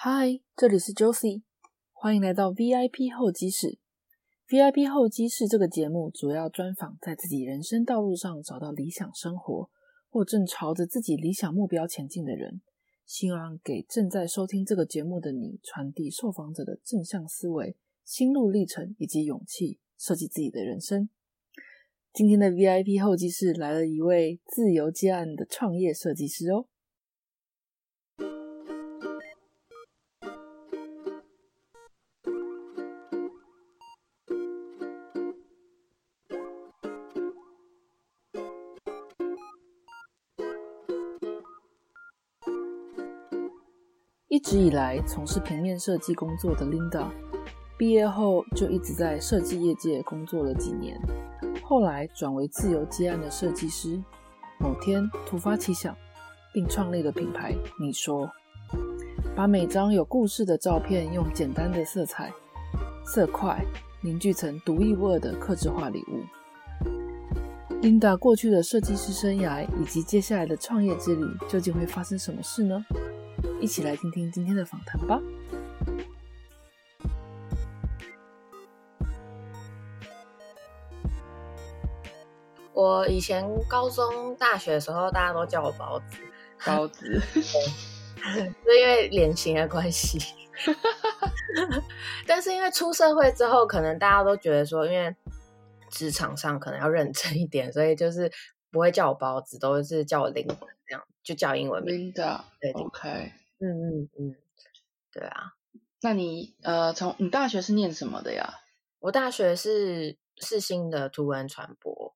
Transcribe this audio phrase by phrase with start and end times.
[0.00, 1.42] 嗨，这里是 Josie，
[1.90, 3.80] 欢迎来到 VIP 候机室。
[4.48, 9.68] VIP 候机室这个节目主要专访在自己人生道路上找到理想生活，
[10.08, 12.60] 或正朝着自己理想目标前进的人，
[13.04, 21.08] 希望给正在收听这个节目的你传递受访者的正向思维、心路历程以及勇气，设计自己的人生。
[22.12, 26.68] 今天的 VIP 候机室来了一位自由接案的创业设计师哦。
[44.38, 47.08] 一直以来从事平面设计工作的 Linda，
[47.76, 50.96] 毕业后就一直在设计业界工作了几年，
[51.64, 54.00] 后来转为自由接案的设计师。
[54.60, 55.92] 某天突发奇想，
[56.54, 57.52] 并创立了品牌
[57.82, 58.30] “你说”，
[59.34, 62.32] 把每张有故事的照片用简单的色彩、
[63.04, 63.60] 色块
[64.00, 66.22] 凝聚成独一无二的刻制化礼物。
[67.82, 72.84] Linda 过去的设计师生涯以及接下来的创业之旅，究竟会发生什么事呢？
[73.60, 75.20] 一起来听听今天的访谈吧。
[82.72, 86.16] 我以前高中、大学的时候，大家都叫我包子，
[86.64, 87.40] 包子，是
[88.78, 90.18] 因为脸型的关系。
[92.26, 95.14] 但是因为出社会之后，可能大家都觉得说，因为
[95.90, 98.30] 职场上可能要认真一点，所以就是
[98.70, 102.10] 不会叫我包子，都是叫我 Linda，这样就叫英文名。
[102.10, 103.32] Linda，对，OK。
[103.58, 104.34] 嗯嗯嗯，
[105.12, 105.52] 对啊，
[106.00, 108.54] 那你呃，从你大学是念什么的呀？
[108.98, 112.14] 我大学是是新的图文传播，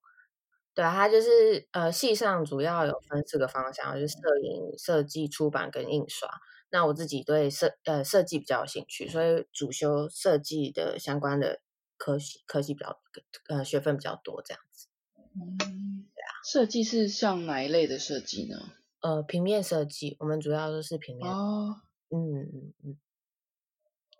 [0.73, 6.27] 对啊，它就是呃，系上主要有分四个方向，就是摄影、设计、出版跟印刷。
[6.71, 11.61] 那我自己对设呃设计比较有兴趣，所以主修设计的相关的
[11.97, 12.99] 科系，科系比较
[13.47, 14.87] 呃学分比较多这样子。
[15.35, 15.55] 嗯，
[16.15, 18.71] 对啊，设计是像哪一类的设计呢？
[19.03, 21.29] 呃，平面设计，我们主要都是平面。
[21.29, 22.97] 哦，嗯嗯嗯。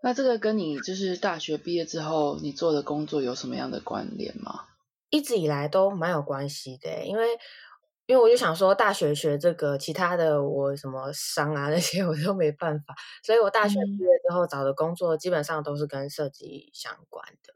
[0.01, 4.65] 那这个跟你就是大学毕业之后你做的工作有什么样的关联吗？
[5.09, 7.29] 一直以来都蛮有关系的，因为
[8.07, 17.53] 因为我就想说，大学学这个，其他的我什么商啊那些 我都没办法，所以我大学毕业之后找的工作基本上都是跟设计相关的。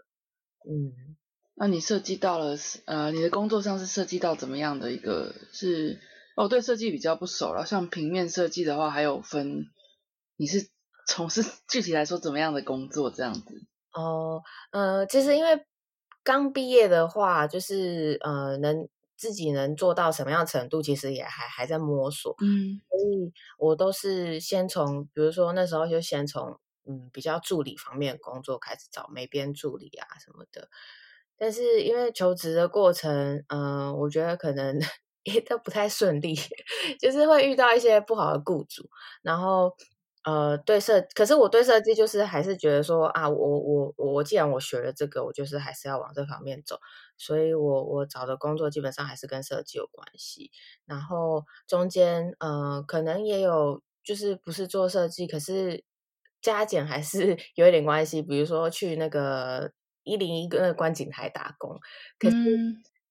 [0.72, 1.18] 嗯，
[1.56, 2.56] 那你设计到了
[2.86, 6.00] 呃，你的工作上是设计到怎么样的一个是？
[6.38, 7.66] 哦，对设计比较不熟了。
[7.66, 9.66] 像平面设计的话，还有分，
[10.36, 10.70] 你是
[11.08, 13.64] 从事具体来说怎么样的工作这样子？
[13.92, 15.66] 哦，呃，其实因为
[16.24, 22.36] 刚毕业的话，就是呃，能自己能做到什么样程度，其实也还还在摸索。
[22.40, 30.70] 嗯，所以我都是先从，比如说那时候就先从嗯比较助理方面的工作开始找美编助理啊什么的。
[31.36, 34.80] 但是因为求职的过程，嗯，我觉得可能。
[35.48, 36.36] 都不太顺利，
[37.00, 38.90] 就是会遇到一些不好的雇主，
[39.22, 39.76] 然后
[40.24, 46.80] 呃对设，可是我对设计就是还是觉得说啊，我我我既然我学了这个，我就是还是要往这方面走，
[47.18, 50.52] 所以我我找的工作基本上还是跟设计有关系，
[50.86, 55.84] 然后中间呃可能也有就是不是做设计，可是
[56.42, 59.72] 加减还是 有一点关系，比如说去那个
[60.04, 61.80] 一零一个观景台打工，
[62.20, 62.36] 可是。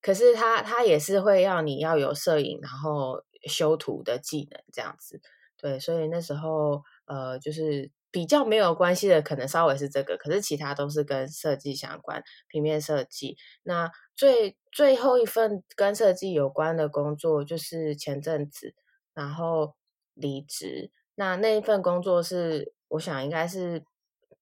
[0.06, 5.20] 可是他他也是会要你要有摄影，然后修图的技能这样子，
[5.56, 13.36] 对，所以那时候呃就是比较没有关系的，可能稍微是这个，可是其他都是跟设计相关，平面设计。
[13.64, 18.76] 那最最后一份跟设计有关的工作就是前阵子，
[19.12, 19.74] 然后
[20.14, 20.92] 离职。
[21.16, 23.82] 那那一份工作是我想应该是。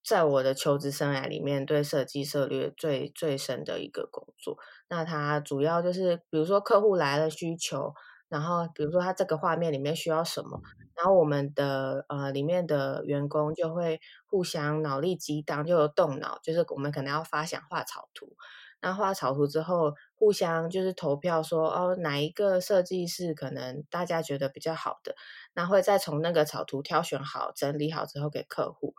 [0.06, 4.58] 在我的求职生涯里面，对设计策略最最深的一个工作。
[4.88, 7.92] 那它主要就是，比如说客户来了需求，
[8.28, 10.60] 然后比如说他这个画面里面需要什么，
[10.96, 18.36] 然后我们的呃里面的员工就会互相脑力激荡，就有动脑，就是我们可能要发想画草图。
[18.80, 25.14] 那画草图之后，互相就是投票说，哦哪一个设计是可能大家觉得比较好的，
[25.54, 28.94] 那会再从那个草图挑选好、整理好之后给客户。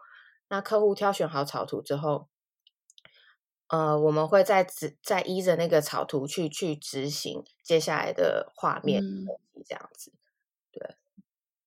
[0.49, 2.29] 那客户挑选好草图之后，
[3.67, 9.01] 呃，我们会再执再依着那个草图去去执行接下来的画面
[9.65, 10.11] 这样子。
[10.71, 10.95] 对，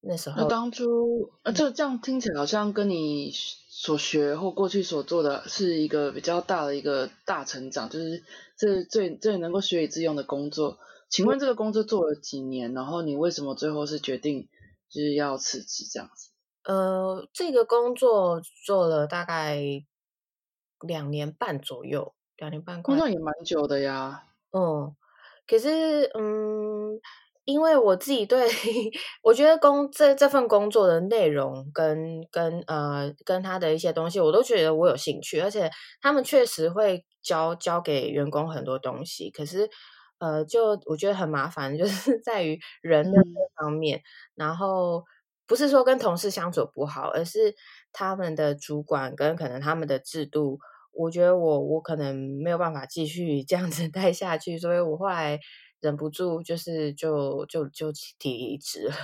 [0.00, 8.22] 那时候那当初呃，这这样听起来好像跟你所学或过去所做的是一个比较大的一个大成长，就是
[8.56, 10.78] 这最最能够学以致用的工作。
[11.08, 12.74] 请问这个工作做了几年？
[12.74, 14.48] 然后你为什么最后是决定
[14.88, 16.30] 就是要辞职这样子？
[16.64, 19.58] 呃，这个工作做了大概
[20.86, 24.24] 两年半左右，两年半，工作也蛮久的呀。
[24.52, 24.94] 嗯，
[25.46, 26.98] 可是嗯，
[27.44, 28.48] 因为我自己对
[29.22, 35.70] 我觉得工这这份工作的内容跟跟呃跟他的一些东西，我都觉得我有兴趣，而且
[36.00, 39.30] 他们确实会教教给员工很多东西。
[39.30, 39.68] 可是
[40.18, 44.02] 呃，就我觉得很麻烦，就是在于人的这方面，
[44.34, 45.04] 然后。
[45.48, 47.56] 不是说跟同事相处不好，而是
[47.90, 50.60] 他们的主管跟可能他们的制度，
[50.92, 55.40] 我觉得我我可能没有办法继续这样子 待下去，所以我后来
[55.80, 58.94] 忍不住就是就就就提离职了。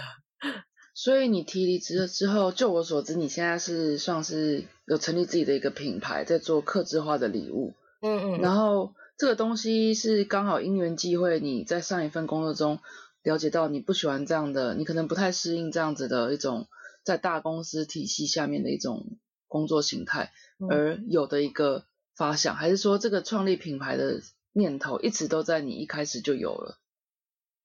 [0.94, 7.74] 所以你提离职了之后，就我所知，你现在是算是有成立自己的一个品牌，在做客制化的礼物。
[8.02, 8.40] 嗯嗯。
[8.42, 12.78] 然后这个东西是刚好因缘际会，你在上一份工作中。
[13.24, 16.68] 了解到你不喜欢这样的，你可能不太适应这样子的一种
[17.02, 19.16] 在大公司体系下面的一种
[19.48, 20.30] 工作形态，
[20.70, 24.20] 而有的一个发想，还是说这个创立品牌的
[24.52, 26.78] 念头一直都在你一开始就有了？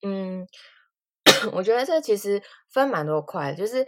[0.02, 0.48] 嗯，
[1.52, 3.86] 我觉得这其实分蛮多块，就是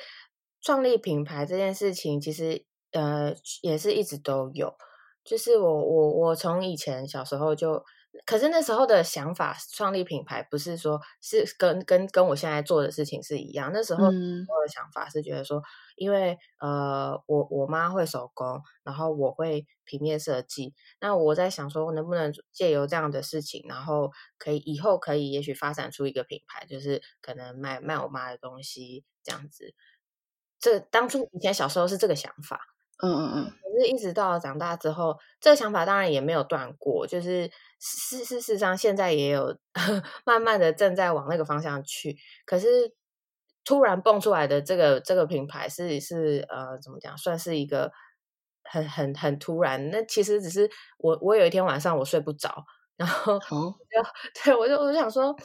[0.62, 4.76] 创立品牌这件事情，其实呃也是一直都有，
[5.24, 7.86] 就是我我我从以前小时候就。
[8.26, 13.72] 可是那时候的想法，创立品牌不是说是跟跟跟我现在做的事情是一样。
[13.74, 15.62] 那时候我的想法是觉得说，
[15.96, 29.74] 因为呃，我我妈会手工，然后我会平面设计，那我在想说，能不能借由这样的事情，然后可以以后可以也许发展出一个品牌，就是可能卖卖我妈的东西这样子。
[30.60, 32.71] 这当初以前小时候是这个想法。
[33.02, 37.06] 嗯嗯嗯，可是一直到长大之后，这个想法当然也没有断过。
[37.08, 37.50] 就是
[37.80, 39.58] 事事实上，现在也有
[40.26, 42.16] 慢慢的正在往那个方向去。
[42.46, 42.94] 可是
[43.66, 47.18] 突然蹦出来的这个这个品牌是是呃，怎么讲？
[47.18, 47.92] 算是一个
[48.64, 49.90] 很很很突然。
[49.90, 50.70] 那其实只是
[51.00, 52.64] 我我有一天晚上我睡不着，
[52.98, 53.46] 然后就
[54.46, 55.36] 对我就我就想说。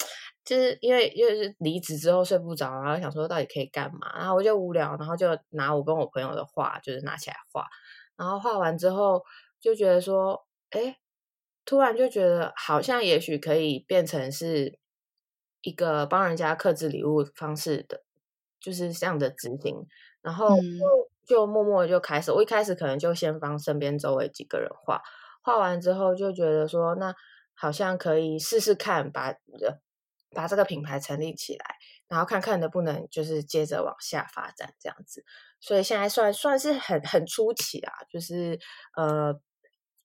[0.46, 7.66] 就是因为因为离职之后睡不着，然后想说到底可以干嘛，然后我就无聊，然后就拿我跟我朋友的画，就是拿起来画，
[8.16, 9.20] 然后画完之后
[9.60, 10.98] 就觉得说，哎，
[11.64, 14.78] 突然就觉得好像也许可以变成是
[15.62, 18.04] 一个帮人家克制礼物方式的，
[18.60, 19.84] 就是这样的执行，
[20.22, 25.02] 然后就就默默就开始，我一开始可能就先帮身边周围几个人画，
[25.42, 27.12] 画完之后就觉得说，那
[27.54, 29.32] 好像可以试试看把。
[29.32, 29.38] 把
[30.36, 31.64] 把这个品牌成立起来，
[32.08, 35.24] 然后看看能不能就是接着往下发展这样子。
[35.60, 38.60] 所以现在算算是很很初期啊，就是
[38.96, 39.40] 呃，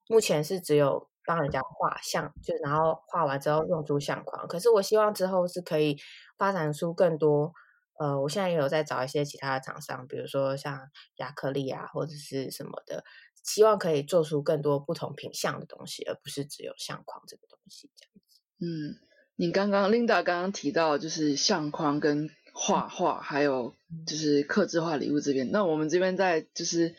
[0.07, 4.47] 目前是只有帮人家画像，就然后画完之后用出相框。
[4.47, 5.97] 可是我希望之后是可以
[6.37, 7.53] 发展出更多。
[7.99, 10.79] 呃，我现在也有在找一些其他的厂商，比如说像
[11.17, 13.03] 亚克力啊，或者是什么的，
[13.43, 18.39] 希望可以做出更多不同品相的东西，而不是只有相框这个东西这样子。
[18.59, 19.10] 嗯。
[19.35, 23.73] 你刚刚 Linda 刚刚提到就是相框跟画画，还有
[24.05, 26.95] 就是刻字化礼物这边，那我们这边在就是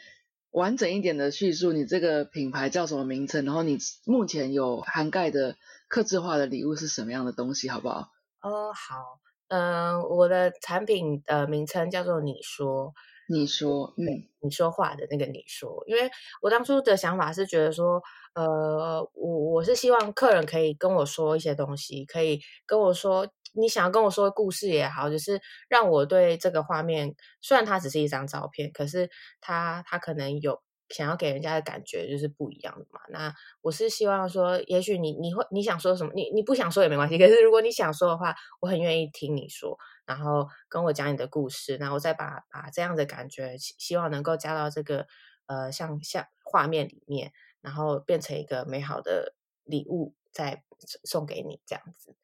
[0.50, 3.44] 完整一点的叙述，你这个品牌叫什么名称？
[3.44, 5.56] 然后你目前有涵盖的
[5.88, 8.08] 刻字化的礼物是什么样的东西，好不好？
[8.40, 12.92] 哦，好，嗯，我的产品的名称叫做你说。
[13.28, 14.04] 你说，嗯，
[14.42, 16.10] 你说话的那个你说，因为
[16.42, 18.02] 我当初的想法是觉得说，
[18.34, 29.10] 呃，我我是希望客人可以跟我说一些东西，可以跟我说你想要跟我说故事也好，就是让我对这个画面，虽然它只是一张照片，可是
[29.40, 30.62] 它它可能有。
[30.88, 33.00] 想要给人家的感觉就是不一样的嘛。
[33.08, 37.16] 那我是希望说，也许你你会你想说什么，你你不想说也没关系。
[37.16, 45.06] 可是如果你想说的话，我很愿意听你说，然后跟我讲你的故事，然后再把把这样的感觉，希望能够加到这个
[45.46, 50.62] 呃像像画面里面，然后变成一个美好的礼物，再
[51.04, 52.14] 送给你这样子。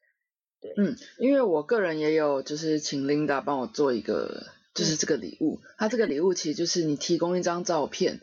[0.61, 4.49] 对，嗯，因为我个人也有就是请 Linda 帮我做一个。
[4.75, 8.21] 就是这个礼物，它这个礼物其实就是你提供一张照片，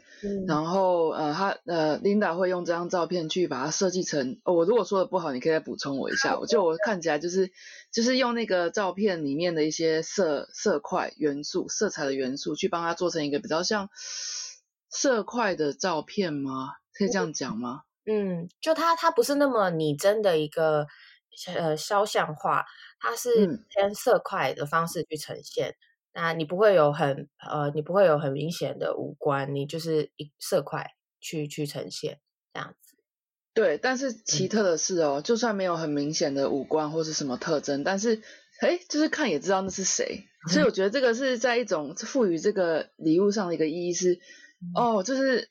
[0.47, 4.39] 然后呃，他呃，Linda 会用这张照片去把它设计成。
[4.45, 6.39] 哦，我如果说的不好，你可以再补充我一下。
[6.39, 7.51] 我就我看起来就是
[7.91, 13.89] 就是用那个照片里面的一些色色块元素、色彩的元素去帮它做成一个比较像
[14.89, 16.75] 色块的照片吗？
[16.97, 17.81] 可以这样讲吗？
[18.05, 20.87] 嗯，就它它不是那么拟真的一个
[21.55, 22.65] 呃肖像画，
[22.99, 25.75] 它是偏色块的方式去呈现。
[26.13, 32.19] 那你不会有很呃，你不会有很明显的五官，你就是一色块去去呈现
[32.53, 32.95] 这样子。
[33.53, 38.21] 对，但是奇特的是哦，就算没有很明显的五官或是什么特征，但是
[38.61, 40.25] 哎，就是看也知道那是谁。
[40.47, 44.19] 所以我觉得这个是在一种赋予这个礼物上的一个意义是，
[44.73, 45.49] 哦，就是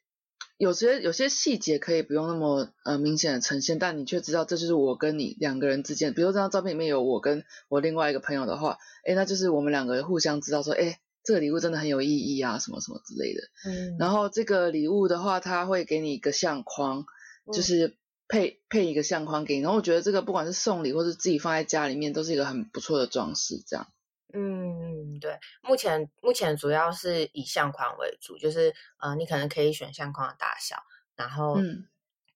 [0.57, 13.41] 有些有些细节可以不用那么呃明显的呈现，但你却知道这就是我跟你两个人之间，比如这张照片里面有我跟我另外一个朋友的话，诶，那就是我们两个互相知道说，诶，这个礼物真的很有意义啊，什么什么之类的。
[13.69, 13.97] 嗯。
[13.99, 17.05] 然后这个礼物的话，他会给你一个相框，
[17.53, 17.97] 就是
[18.29, 19.63] 配配一个相框给你。
[19.63, 23.89] 然后我觉得这个不管是送礼或是自己放在家里面，都是一个很不错的装饰，这样。
[24.37, 30.77] 嗯，对，目前目前主要是以相框为主，就是呃，你可能可以选相框的大小，
[31.15, 31.57] 然后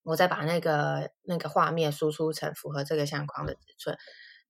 [0.04, 3.98] 我再把那个那个画面输出成符合这个相框的尺寸，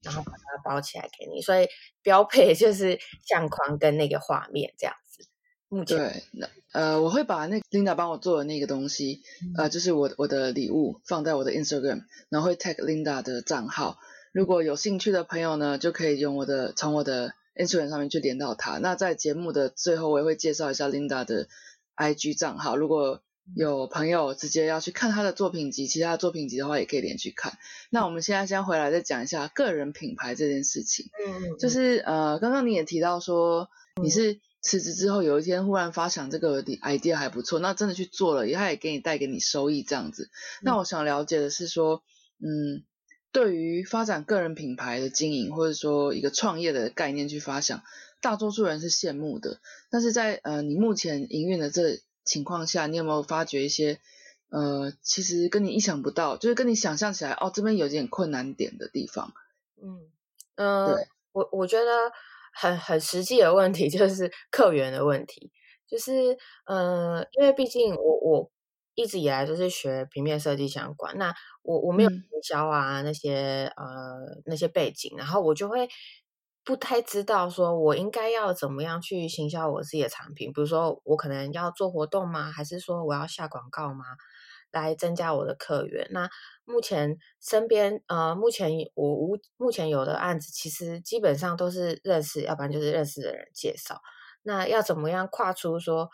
[0.03, 1.41] 然后把它包起来给你。
[1.41, 1.67] 所以
[2.03, 5.27] 标配就是相框跟那个画面这样子。
[5.71, 9.23] 目前对，那呃，我会把那 Linda 帮我做的那个东西，
[9.57, 13.99] 呃，就是我我的礼物放在我的 Instagram，然后会 tag Linda 的账号。
[14.33, 18.79] 如果有兴趣的朋友呢，就可以用我的从我的 Instagram 上面去连到他。
[18.79, 21.49] 那在节目的最后，我也会介绍一下 Linda 的
[21.97, 22.77] IG 账号。
[22.77, 23.21] 如果
[23.57, 27.59] 有朋友直接要去看他的作品集，其他作品集的话，也可以连去看。
[27.91, 31.07] 那我们现在先回来再讲一下个人品牌这件事情。
[31.27, 33.69] 嗯，就是呃，刚刚你也提到说，
[34.03, 40.31] 你是辞职之后有一天忽然发想这个 idea 还不错，那真的去做了，他也给你带给你收益这样子。
[40.63, 42.03] 那我想了解的是说，
[42.39, 42.85] 嗯。
[43.31, 47.83] 对于发展个人品牌的经营，或者说一个创业的概念去发想，
[48.21, 49.61] 大多数人是羡慕的。
[49.91, 54.01] 但是在呃你目前营运的这情况下，你有没有发觉一些
[54.49, 59.33] 呃其实跟你意想不到，就是跟你想象起来哦这边有点困难点的地方？
[59.83, 60.09] 嗯
[60.57, 62.11] 嗯，对我我觉得
[62.53, 65.53] 很很实际的问题就是客源的问题，
[65.87, 68.51] 就是呃因为毕竟我我。
[68.99, 73.85] 一直以来都是学平面设计相关，那我我没有营销啊那些呃
[74.45, 75.89] 那些背景，然后我就会
[76.65, 82.51] 不太知道说我应该要怎么样去行销我自己的产品，比如说我可能要做活动吗？
[82.51, 84.05] 还是说我要下广告吗？
[84.73, 86.09] 来增加我的客源？
[86.11, 86.29] 那
[86.65, 94.01] 目前身边呃目前我无目前有的案子，其实基本上都是认识，要不然就是认识的人介绍。
[94.43, 96.11] 那要怎么样跨出说？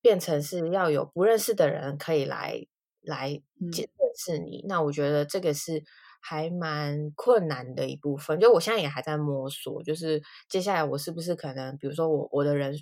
[0.00, 2.66] 变成是要有不认识的人可以来
[3.02, 3.28] 来
[3.58, 5.82] 认识你，那我觉得这个是
[6.20, 8.38] 还蛮困难的一部分。
[8.40, 12.74] 就我现在也还在摸索，就是接下来我是不是可能，比如说我我的人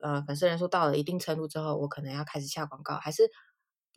[0.00, 3.30] 呃粉丝人数到了一定程度之后，我可能要开始下广告，还是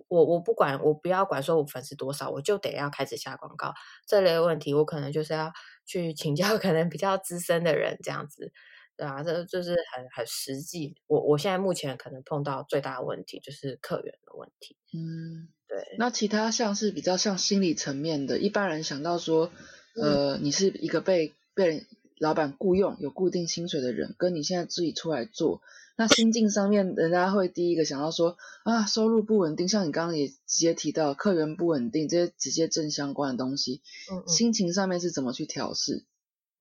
[0.07, 3.73] 我我不管我不要管说我粉丝多少，我就得要开始下广告
[4.07, 5.51] 这类问题，我可能就是要
[5.85, 8.51] 去请教可能比较资深的人这样子。
[8.97, 10.95] 对啊，这就是很很实际。
[11.07, 14.77] 我我现在目前可能碰到最大的问题就是客源的问题。
[14.93, 15.97] 嗯，对。
[15.97, 19.51] 那其他像是比较像心理层面的，一般人想到说，
[19.95, 21.85] 呃，你是一个被被
[22.17, 25.61] 老板雇佣、有固定薪水的人，跟你现在自己出来做，
[25.97, 33.81] 那心境上面，人家会第一个想到说，啊，收入不稳定，像你刚刚也直接提到客源不稳定这些直接正相关的东西，
[34.25, 36.05] 心情上面是怎么去调试？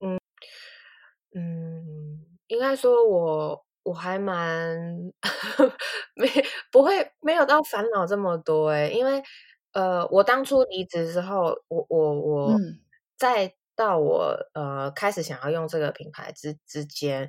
[0.01, 0.19] 嗯
[1.37, 1.64] 嗯。
[2.49, 4.79] 应该说，我我还蛮
[6.15, 6.29] 没
[6.71, 9.23] 不会没有到烦恼这么多哎，因为
[9.73, 12.57] 呃，我当初离职之后，我我我
[13.17, 17.25] 再到我呃开始想要用这个品牌之之间，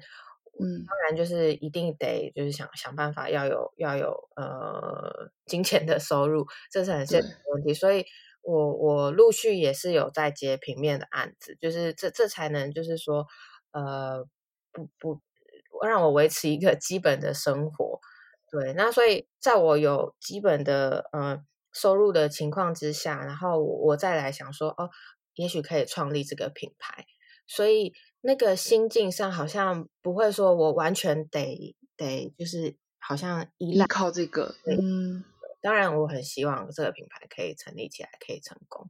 [0.62, 8.06] 嗯，当然就是一定得就是想想办法要有要有呃金钱的收入，这是很现实的问题，所以
[8.42, 13.26] 我我陆续也是有在接平面的案子，就是这这才能就是说
[13.72, 14.26] 呃。
[14.76, 15.22] 不不，
[15.88, 18.02] 让我维持一个基本的生活，
[18.52, 24.90] 对，那所以在我有基本的嗯收入的情况之下，然后我再来想说，哦，
[25.36, 27.06] 也许可以创立这个品牌，
[27.48, 35.24] 所以那个心境上好像不会说我完全得得就是好像依赖靠这个，嗯，
[35.62, 38.86] 当然我很希望这个品牌可以成立起来，可以成功，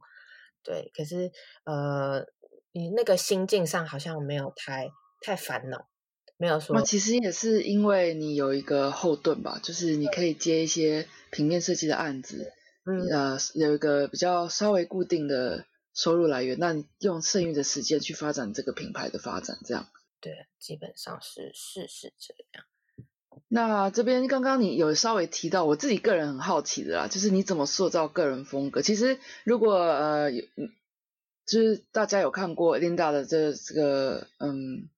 [0.64, 1.30] 对，可是
[1.64, 2.26] 呃，
[2.72, 4.90] 你那个心境上好像没有太。
[5.20, 5.88] 太烦恼，
[6.36, 6.76] 没有说。
[6.76, 12.52] 那其实也是因为你有一个后盾吧，就是你可以接一些平面设计的案子，
[12.84, 16.58] 嗯，呃，有一个比较稍微固定的收入来源。
[16.58, 19.88] 那用剩余的时间去发展这个品牌的发展，这样。
[20.20, 22.64] 对，基本上是是是这样。
[23.48, 28.82] 那这边刚刚你有稍微提到，我自己个人很好奇的啦，就是你怎么塑造个人风格？
[28.82, 30.44] 其实如果呃有，
[31.46, 34.88] 就是大家有看过 Linda 的这这个嗯。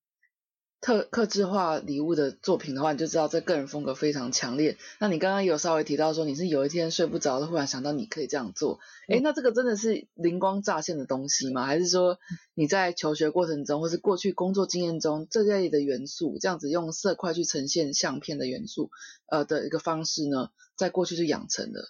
[0.81, 4.77] 特克制化礼物的作品的话，你就知道这个人风格非常强烈。
[5.01, 8.79] 那你刚刚有稍微提到说，你是有一天睡不着，忽然想到你可以这样做。
[9.09, 11.67] 哎，那这个真的是灵光乍现的东西吗？
[11.67, 12.19] 还是说
[12.55, 18.91] 你在求学过程中，或是过去工作经验中这类的元素，这样子用色块去呈现相片的元素，
[19.27, 21.89] 呃的一个方式呢，在过去就养成的？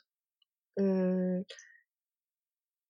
[0.77, 1.45] 嗯。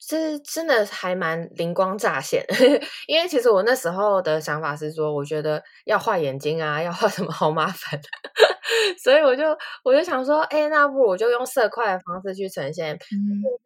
[0.08, 2.42] 这真的还蛮灵光乍现，
[3.06, 8.00] 因为其实我那时候的想法是说，我觉得要画眼睛啊，要画什么好麻烦，
[9.04, 9.44] 所以我就
[9.84, 12.96] 我就想说，哎，那不如我就用色块的方式去呈现。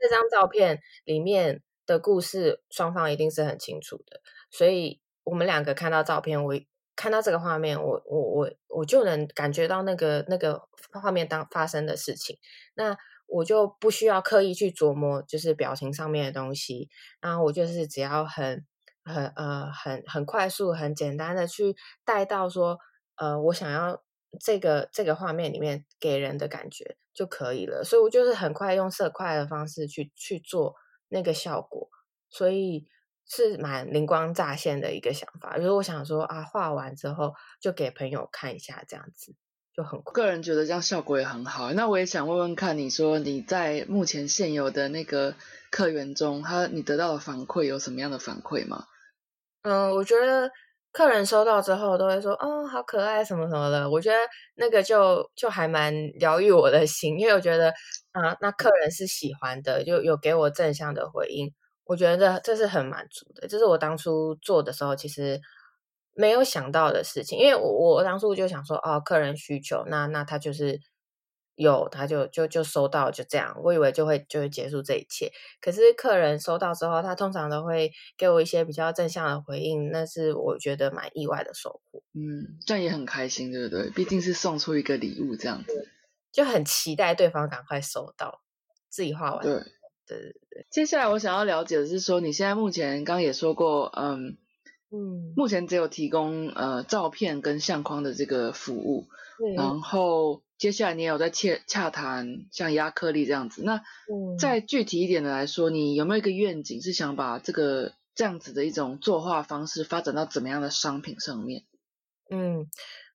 [0.01, 4.21] 这张照片里面的故事，双方一定是很清楚的，
[4.51, 6.53] 所以我们两个看到照片，我
[6.97, 10.61] 看到这个画面，我我我我就能感觉到那个那个
[11.01, 12.37] 画面当发生的事情，
[12.75, 12.97] 那。
[13.27, 16.89] 我就不需要刻意去琢磨，就是表情上面的东西，
[17.21, 18.67] 然后我就是只要很、
[19.05, 21.75] 很、呃、很、很快速、很简单的去
[22.05, 22.79] 带到说，
[23.17, 24.03] 呃，我想要
[24.41, 27.83] 这个这个画面里面给人的感觉就可以了。
[27.85, 30.75] 所以我就是很快用色块的方式去去做
[31.09, 31.89] 那个效果，
[32.29, 32.87] 所以
[33.27, 35.57] 是蛮灵光乍现的一个想法。
[35.57, 39.35] 如果我想说啊，画完之后就给朋友看一下这样子。
[39.75, 41.73] 就很个人觉得这样效果也很好。
[41.73, 45.35] 那我也想问问看，你说你在目前现有的那个
[45.71, 48.85] 客源中，他你得到的反馈有什么样的反馈吗？
[49.63, 50.51] 嗯，我觉得
[50.93, 53.89] 客人收到之后都会说，哦，好可爱什么什么的。
[53.89, 54.19] 我觉得
[54.57, 57.71] 那个就就还蛮疗愈我的心，因为我觉得
[58.13, 61.51] 啊，那客人是喜欢的，就有给我正向的回应。
[61.85, 63.49] 我觉得这是很满足的。
[63.49, 65.41] 这是我当初做的时候，其实。
[66.15, 70.79] 没有想到的事情，因为我我当初就想说，哦，客人需求，那那他就是
[71.55, 73.59] 有，他就就就收到，就这样。
[73.63, 82.03] 我以为就会就会结束这一切，可是客人收到之后，他通常都会给我一些比较正向的回应，那是我觉得蛮意外的收获。
[82.15, 83.91] 嗯，这样也很开心，对不对？
[83.91, 85.89] 毕竟是送出一个礼物，这样子
[86.31, 88.41] 就很期待对方赶快收到
[88.91, 89.43] 自己画完。
[89.43, 89.53] 对
[90.07, 90.67] 对对对。
[90.71, 94.37] 接下来我想要了解的是说，你现在目前刚也说过，嗯。
[94.95, 99.07] 嗯，目前只有提供呃照片跟相框的这个服务，
[99.57, 103.63] 然后接下来你也有在洽洽谈像亚克力这样子。
[103.65, 103.81] 那
[104.39, 111.65] 再具体一点的来说，你有没有一个愿景，是想把这个这样子的一种作画方式发展到怎么样的商品上面？
[112.31, 112.67] 嗯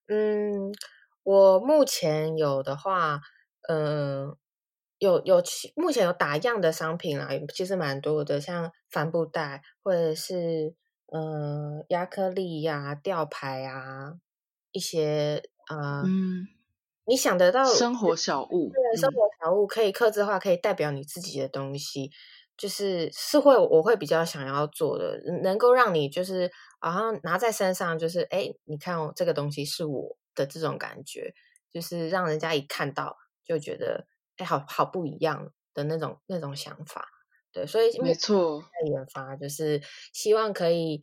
[0.08, 0.72] 嗯，
[1.22, 3.20] 我目前有的话，
[3.68, 4.34] 嗯，
[4.98, 5.40] 有有
[5.76, 10.74] 目前有打样的商品啦，其实蛮多的，像帆布袋或者是。
[11.10, 14.14] 呃，亚克力呀，吊牌啊，
[14.72, 16.46] 一些啊，嗯，
[17.06, 22.10] 你想得到生活小物，对，生活小物可以刻字化，可以代表你自己的东西，
[22.58, 31.32] 就是是会我会比较想要做的，能够让你就是好像拿在身上，就是哎，你看这个东西是我的这种感觉，
[31.72, 37.08] 就是让人家一看到就觉得哎，好好不一样的那种那种想法。
[37.58, 41.02] 对，所以没错，在研发就是希望可以，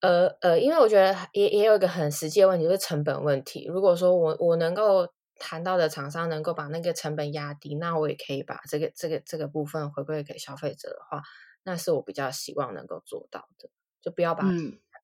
[0.00, 3.66] 呃呃，因为我觉得也也有一个很实际的问题，就是成本问题。
[3.66, 5.06] 如果说我我能够
[5.38, 11.20] 谈到的厂商能够把那个成本压低，那我也可以把这个这个这个部分回馈给消费者的话，
[11.62, 13.68] 那是我比较希望能够做到的，
[14.00, 14.46] 就不要把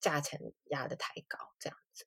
[0.01, 2.07] 价钱压得太高，这样子。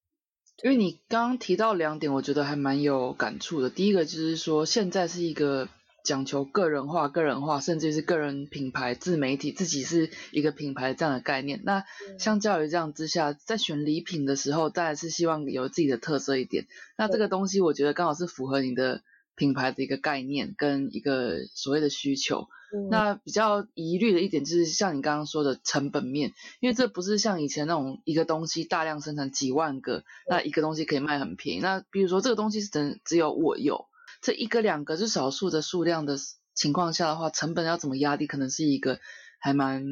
[0.64, 3.70] 因为你刚刚提到两点，我觉得还蛮有感触的。
[3.70, 5.70] 第一个就是说，现在是一个。
[6.06, 11.62] 讲求个人化、个人化，甚至是个人品牌、自媒体，自己是一个品牌这样的概念。
[11.66, 11.84] 那
[12.20, 16.68] 相较于这样之下，在选礼品的时候，当然是希望有自己的特色一点。
[16.98, 19.02] 那这个东西，我觉得刚好是符合你的
[19.36, 22.48] 品牌的一个概念跟一个所谓的需求。
[22.92, 31.60] 那比较疑虑的一点就是像你刚刚说的成本面，因为这不是像以前那种一个东西大量生产几万个，那一个东西可以卖很便宜。
[31.62, 33.86] 那比如说这个东西是只只有我有。
[34.26, 36.16] 这一个两个是少数的数量的
[36.56, 39.00] 情况下的话，成本要怎么压低，可能是一个
[39.38, 39.86] 还蛮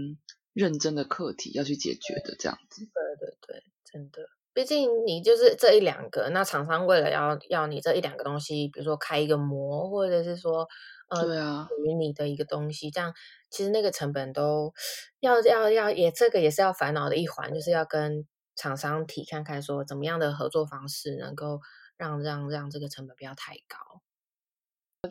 [0.53, 2.35] 认真的课题要去解决的。
[2.39, 10.67] 这样子，对对对，真的，毕竟你就是这一两个，那厂商为了要要你这一两个东西，比如说开一个模，或者是说
[11.09, 13.13] 呃，对啊，属于你的一个东西，这样
[13.51, 14.73] 其实那个成本都
[15.19, 21.61] 要要要也这个也是要烦恼的一环，就是要跟厂商提看看说怎么样的合作方式能够
[21.97, 24.01] 让让让这个成本不要太高。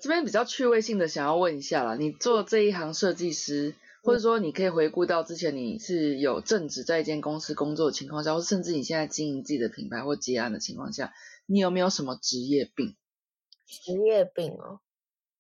[0.01, 11.13] 这边比较趣味性的想要问一下啦，你做这一行设计师，或者说你可以回顾到之前你是有正职在一间公司工作的情况下，或甚至你现在经营自己的品牌或接案的情况下，
[11.47, 12.97] 你有没有什么职业病？
[13.67, 14.81] 职业病哦，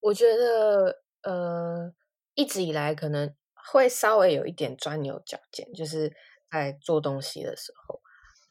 [0.01, 1.93] 我觉得呃，
[2.35, 3.35] 一直以来可能
[3.73, 6.13] 会稍微有一点钻牛角尖，就是
[6.51, 8.01] 在做东西的时候，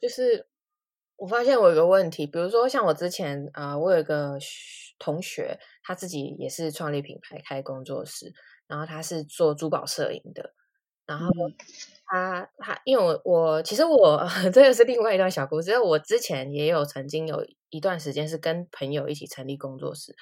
[0.00, 0.46] 就是
[1.22, 8.32] 我发现我有个问题，比如说像我之前啊、呃我有一个学同学，他自己也是创立品牌开工作室，
[8.66, 10.52] 然后他是做珠宝摄影的，
[11.06, 11.54] 然后嗯。
[12.06, 20.14] 他他因为我我其实我 这个是另外一段小故事，我之前也有曾经有一段时间是跟朋友一起成立工作室，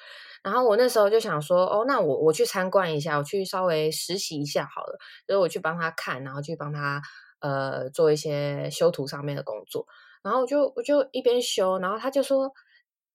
[0.43, 7.01] 然后我那时候就想说，哦，那我我去参观一下，我去稍微实习一下好了，所以我去帮他看，然后去帮他
[7.41, 9.87] 呃做一些修图上面的工作，
[10.23, 12.51] 然后我就我就一边修，然后他就说，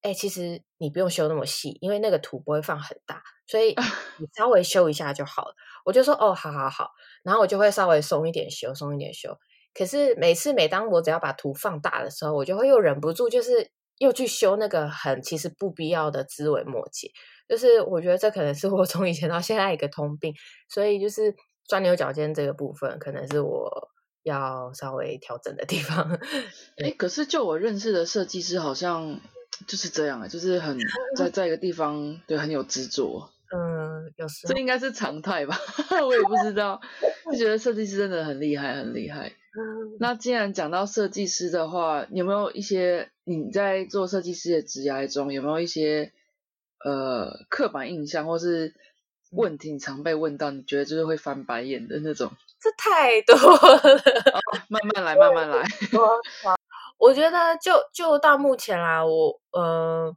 [0.02, 3.74] 哎、其实你不用修那么细，因为那个图不会放很大，所以
[4.18, 5.54] 你稍微修一下就好了。
[5.84, 6.90] 我就说，哦，好好好，
[7.22, 9.36] 然后我就会稍微松一点修，松一点修。
[9.74, 17.10] 可是每次每当我只要把图放大的时候，我就会又忍不住，就是又去修那个很其实不必要的枝微末节。
[17.48, 20.34] 就是我觉得这可能是我从以前到现在一个通病，
[20.68, 21.34] 所以就是
[21.68, 23.88] 钻牛角尖这个部分，可能是我
[24.26, 26.18] 要稍微调整的地方。
[26.78, 29.20] 哎，可是就我认识的设计师，好像
[29.68, 30.76] 就是这样、欸，就是很
[31.16, 35.56] 在在一个地方对很有执着，嗯，有时候这应该是常态吧？
[36.04, 36.80] 我也不知道，
[37.30, 39.28] 就觉得设计师真的很厉害，很厉害。
[39.28, 46.12] 嗯那既然讲到设计师的话，有没有一些你在做设计师的职涯中，有没有一些
[46.84, 48.74] 呃刻板印象或是
[49.30, 52.32] 问题，你常被问到，你觉得就是会翻白眼的那种？
[52.60, 53.80] 这太多了。
[54.68, 55.64] 慢慢来，慢慢来。
[55.92, 56.20] 我
[56.98, 60.14] 我觉得就就到目前啦，我呃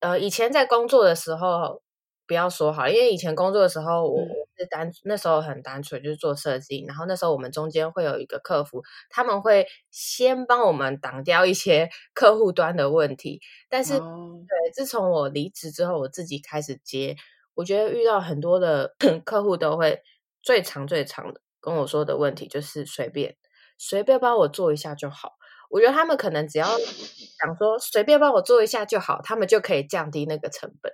[0.00, 1.82] 呃以前在工作的时候
[2.26, 17.16] 不要说好，因为以前工作的时候我嗯我是单那时候很单纯就是做设计，然后那时候我们中间会有一个客服，他们会先帮我们挡掉一些 客户端的问题，但是哦对，自从我离职之后，我自己开始接，
[17.54, 18.94] 我觉得遇到很多的
[19.26, 20.00] 客户都会
[20.44, 23.36] 最长最长的跟我说的问题就是随便
[23.78, 25.32] 随便帮我做一下就好。
[25.70, 30.92] 我觉得他们可能只要想说随便帮我做一下就好，他们就可以降低那个成本。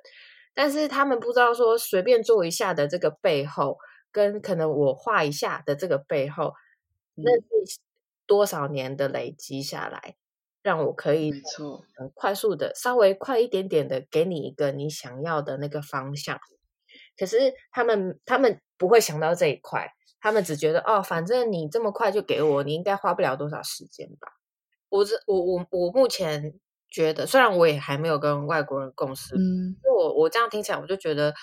[0.55, 3.77] 但是他们不知道说随便做一下的这个背后，
[4.11, 6.55] 跟可能我画一下的这个背后，
[7.15, 7.79] 那嗯是
[8.27, 10.17] 多少年的累积下来，
[10.63, 11.33] 让我可以
[11.97, 16.39] 很快速的、稍微快一点点的给你一个你想要的那个方向。
[17.19, 24.33] 可是他们他们不会想到这一块，他们只觉得哦，反正你这么快就给我，你应该花不了多少时间吧。
[24.89, 31.35] 我这我我我目前觉得，虽然我也还没有跟外国人共事嗯，我我这样听起来，我就觉得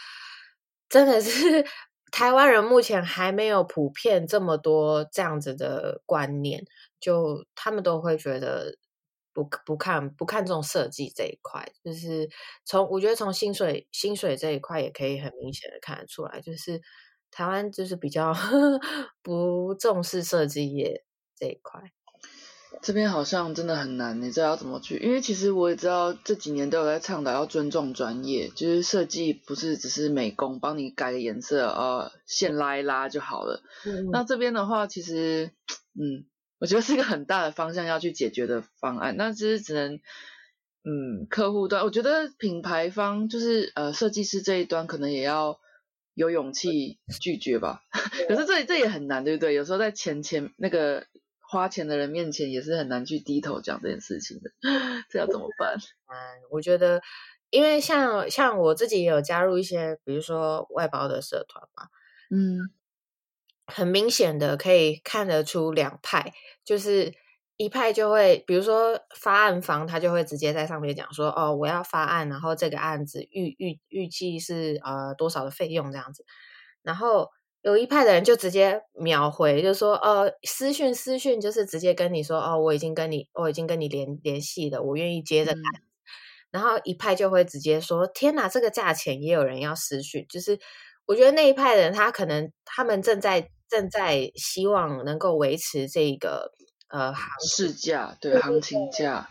[0.89, 1.63] 真的是
[2.11, 6.65] 台湾人目前还没有普遍这么多这样子的观念，
[6.99, 8.75] 就他们都会觉得
[9.31, 12.27] 不不看不看重设计这一块，就是
[12.65, 16.81] 从我觉得从薪水薪水这一块也可以很明显的看得出来，就是
[17.31, 18.33] 台湾就是比较
[19.21, 21.03] 不重视设计业
[21.35, 21.81] 这一块。
[22.79, 24.97] 这边好像真的很难，你知道要怎么去？
[24.97, 33.63] 因为其实我也知道这几年都有在倡导要尊重专业，就是设计不是只是美工，帮你改个颜色，呃，线拉一拉就好了。
[33.83, 35.49] 嗯那这边的话，其实，
[35.99, 36.27] 嗯，
[36.59, 39.17] 我觉得是一个很大的方向要去解决的方案。
[39.17, 45.59] 那只是只能，嗯，客户端，我觉得品牌方就是呃设计师这一端可能也要
[46.17, 47.83] 有勇气拒绝吧。
[48.27, 49.53] 可是这这也很难，对不对？
[49.53, 51.05] 有时候在钱钱那个
[51.39, 54.49] 花钱的人面前，也是很难去低头讲这件事情的。
[55.11, 55.75] 这要怎么办？
[55.75, 56.17] 嗯，
[56.49, 56.99] 我觉得，
[57.51, 61.87] 因为像像我自己也有加入一些，比如说外包的社团嘛，
[62.31, 62.71] 嗯
[63.67, 67.13] 很明显的可以看得出两派，就是
[67.57, 76.23] 一派就会，比如说发案方，他就会直接在上面讲说，哦，我要发案，然后这个案子预预预计是呃多少的费用这样子，
[76.83, 77.29] 然后
[77.63, 85.83] 有一派的人就直接秒回，就说，呃，私讯私讯就是直接跟你说，哦，我已经跟你我已经跟你联联系了，我愿意接着谈嗯。
[86.49, 90.57] 然后一派就会直接说：“天哪，这个价钱也有人要私讯。”就是
[91.05, 96.53] 我觉得那一派的人，他可能他们正在正在希望能够维持这个
[96.89, 99.29] 呃行市价对行情价，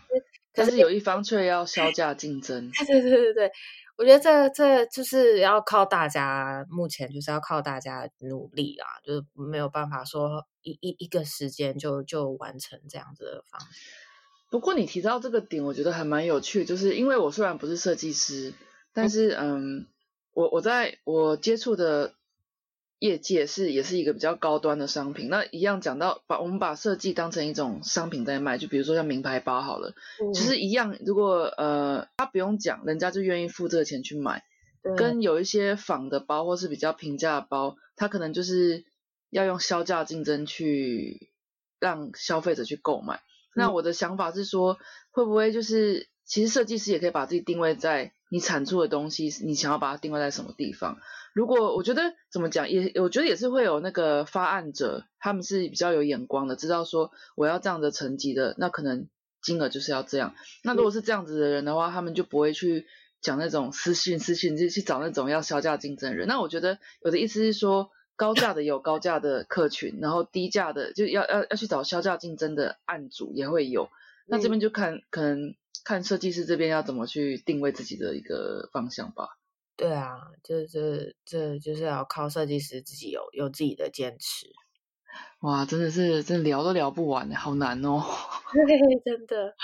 [0.53, 2.71] 但是有一方却要销价竞争。
[2.87, 3.53] 对对对对对，
[3.97, 13.91] 我觉得这这就是要靠大家，目前就是要靠大家努力啦，就是没有办法说一一一个时间就就完成这样子的方式。
[14.51, 18.55] 不过你提到这个点，我觉得还蛮有趣，就是因为我虽然不是设计师，
[18.93, 19.87] 但是嗯，
[20.33, 22.15] 我我在我接触的
[22.99, 25.29] 业界是也是一个比较高端的商品。
[25.29, 29.95] 那一样讲到把我们把设计当成一种商品在卖，就比如说像名牌包好了，
[30.35, 34.45] 其实一样，如果呃他不用讲，人家就愿意付这个钱去买。
[34.97, 38.85] 跟有一些仿的包或是比较平价的包，它可能就是
[39.31, 41.33] 要用销价竞争去
[41.81, 43.21] 让消费者去购买。
[43.53, 44.79] 那我的想法是说，
[45.11, 50.99] 会不会就是其实设计师也可以把自己定位在你产出的东西，你想要把它定位在什么地方？
[51.33, 59.09] 如果我觉得怎么讲，也我觉得也是会有那个发案者，他们是比较有眼光的，知道说我要这样的层级的，那可能
[59.43, 60.35] 金额就是要这样。
[60.65, 62.87] 那如果是这样子的人的话，他们就不会去
[63.21, 66.27] 讲那种私信私信，就去找那种要销价竞争的人。
[66.27, 73.91] 那我觉得有的意思是说，高价的有高价的客群，然后低价的就要要要去找销价竞争的案主也会有。
[74.27, 75.55] 那这边就看可能
[75.87, 79.39] 看设计师这边要怎么去定位自己的一个方向吧。
[79.77, 84.49] 对啊，这这这就是要靠设计师自己有有自己的坚持。
[85.43, 88.03] 哇，真的是真的聊都聊不完，好难哦。
[89.05, 89.55] 真的，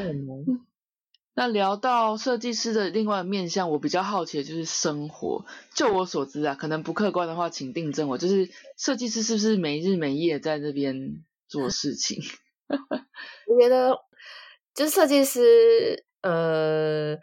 [0.00, 0.36] 很难。
[1.34, 5.44] 那聊到设计师的另外面向，我比较好奇的就是生活。
[5.74, 8.16] 就我所知啊，可能不客观的话，请订正我。
[8.16, 12.22] 就是设计师是不是没日没夜在这边做事情？
[12.70, 13.98] 我觉得，
[14.74, 17.18] 就是设计师，呃。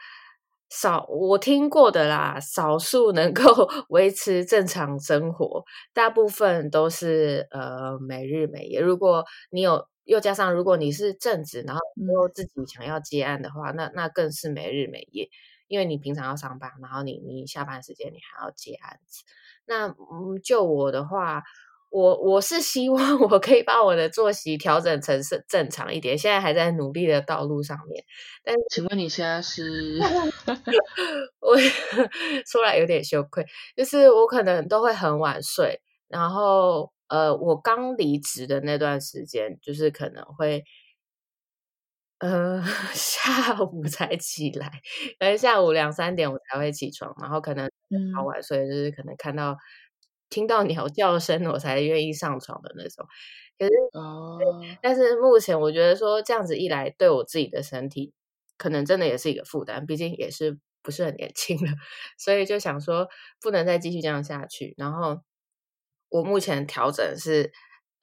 [0.69, 3.41] 少我听过的啦，少数能够
[3.87, 8.81] 维持正常生活，大部分都是呃每日每夜。
[8.81, 15.29] 如果你有又加上如果你是正职，然后又自己想要接案的话，那那更是每日每夜，
[15.69, 19.23] 因为你平常要上班，然后你你下班时间你还要接案子。
[19.65, 21.43] 那嗯，就我的话。
[21.89, 22.97] 我我是希望
[23.31, 28.03] 我可以把我的作息调整成是正常一点，现在还在努力的道路上面。
[28.43, 29.97] 但请问你现在是？
[31.39, 31.55] 我
[32.45, 33.45] 说来有点羞愧，
[33.75, 40.63] 就是我可能都会很晚睡，然后呃，我刚离职的那段时间，就是可能会
[42.19, 42.61] 呃
[42.93, 44.69] 下午才起来，
[45.19, 47.69] 可能下午两三点我才会起床，然后可能
[48.15, 49.55] 好晚睡，就是可能看到。
[50.29, 53.05] 听到鸟叫声，我才愿意上床的那种。
[53.59, 54.37] 可是，哦，
[54.81, 58.13] 但是目前我觉得说这样子一来，对我自己的身体
[58.57, 61.71] 可能真的也是一个负担，毕竟也是不是很年轻了，
[62.19, 63.07] 所以就想说
[63.41, 64.73] 不能再继续这样下去。
[64.77, 65.21] 然后
[66.09, 67.51] 我目前调整是，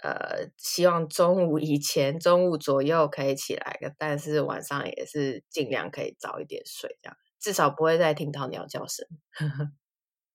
[0.02, 9.06] 呃，希望中午以前、中午左右可以起来，但是晚上也是尽量可以早一点睡，这样至少不会再听到鸟叫声。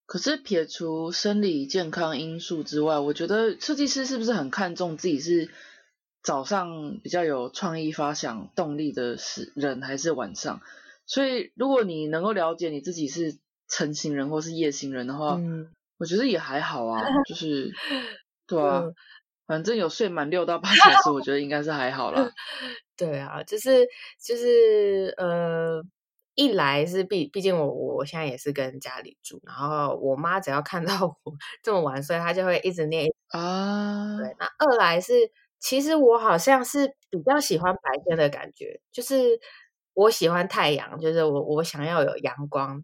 [0.09, 5.51] 可是撇除生理健康因素之外，我觉得设计师是不是很看重自己是
[6.23, 10.61] 早上比较有创意发想动力的是人，还是晚上？
[11.05, 15.39] 所以如果你能够了解你自己是晨型人或是夜行人的话，
[15.99, 17.71] 我觉得也还好啊，就是
[18.47, 18.85] 对啊，
[19.45, 22.31] 反正有睡满六到八小时，我觉得应该是还好了。
[22.97, 23.85] 对啊，就是
[24.19, 25.83] 就是呃。
[26.39, 30.93] 一来是毕，毕竟我我现在也是跟家里住，然后我妈只要看到
[31.25, 34.17] 我这么晚睡，她就会一直念啊。
[34.17, 35.13] 对，那二来是，
[35.59, 39.37] 其实我好像是比较喜欢白天的感觉，就是
[39.93, 42.81] 我喜欢太阳，就是我我想要有阳光，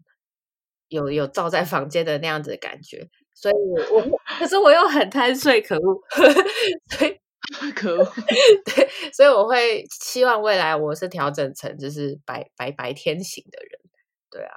[0.88, 3.54] 有有照在房间的那样子的感觉，所以
[3.90, 5.98] 我 可是我又很贪睡，可恶，
[6.94, 7.18] 所以。
[7.74, 8.04] 可恶，
[8.64, 13.80] 对，所以我会希望未来我是调整成就是白白白天型的人，
[14.30, 14.56] 对啊，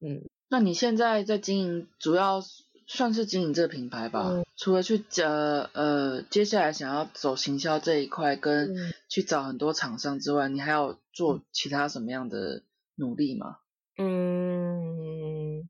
[0.00, 2.40] 嗯，那你现在在经营，主要
[2.86, 4.42] 算是经营这个品牌吧？
[4.56, 8.74] 除了去呃呃，接下来想要走行销这一块，跟
[9.08, 12.62] 去找很多厂商之外，你还要做其他什么样的
[12.96, 13.58] 努力吗？
[13.96, 15.68] 嗯，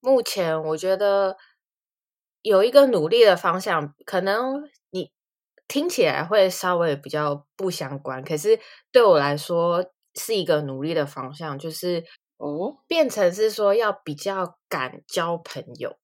[0.00, 1.36] 目前我觉得
[2.42, 4.70] 有一个努力的方向，可能你。
[5.72, 8.60] 听起来会稍微比较不相关，可是
[8.92, 9.82] 对我来说
[10.14, 12.04] 是一个努力的方向，就是
[12.36, 15.96] 哦，变成是说要比较敢交朋友，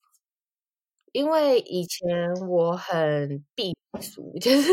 [1.12, 4.70] 因为以前我很避俗， 就是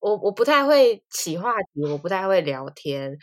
[0.00, 3.16] 我我不太会起话题，我不太会聊天，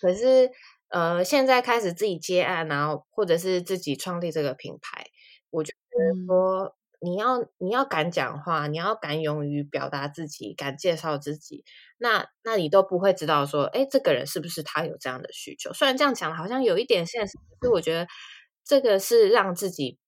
[0.00, 0.50] 可是
[0.88, 5.04] 呃，现在开始自己接案，然后或者是自己创立这个品牌，
[5.50, 6.76] 我觉得说。
[7.06, 11.64] 你要你要敢讲话，你要敢勇于表达自己，敢介绍自己，
[11.98, 15.72] 那那你都不会知道说，哎，这个人是不是他有这样的需求？
[15.72, 18.08] 虽然这样讲好像有一点现实，可是我觉得
[18.64, 19.98] 这个是让自己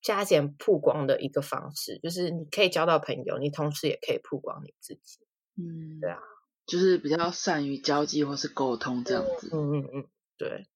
[0.00, 5.18] 加减曝光的一个方式，就是你可以交到朋友，你同时也可以曝光你自己。
[5.56, 6.20] 嗯，对啊，
[6.66, 9.50] 就是比较善于交际或是沟通这样子。
[9.52, 10.06] 嗯嗯嗯，
[10.38, 10.68] 对。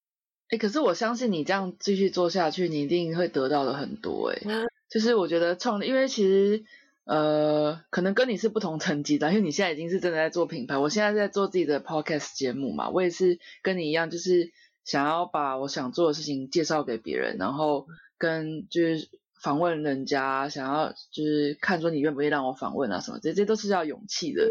[0.51, 4.31] 哎，可是我相信你这样继续做下去，你一定会得到的很多。
[4.31, 4.41] 哎。
[4.91, 6.65] 就是我觉得创，因为其实
[7.05, 14.51] 呃，可能跟你是不同层级的，因为你现在已经是真的在做品牌，我现在在做自己的 podcast 节目嘛，我也是跟你一样，就是
[14.85, 17.87] 想要把我想做的事情介绍给别人，然后
[18.19, 19.09] 跟就是
[19.41, 24.43] 访问人家，想要就是看说你愿不愿意让我访问啊什么，这些都是要勇气的。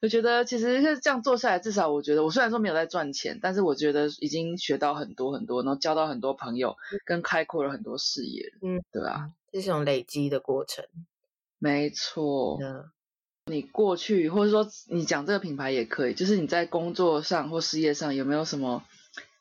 [0.00, 8.52] 我觉得其实是这样做下来，至少我觉得我虽然说没有在赚钱，但是我觉得已经学到很多很多，然后交到很多朋友，跟开阔了很多视野。
[8.62, 10.84] 嗯，对啊，这是种累积的过程。
[11.58, 12.58] 没错。
[13.46, 18.82] 你过去或者说你讲这个品牌也可以，就是你在工作上或事业上有没有什么？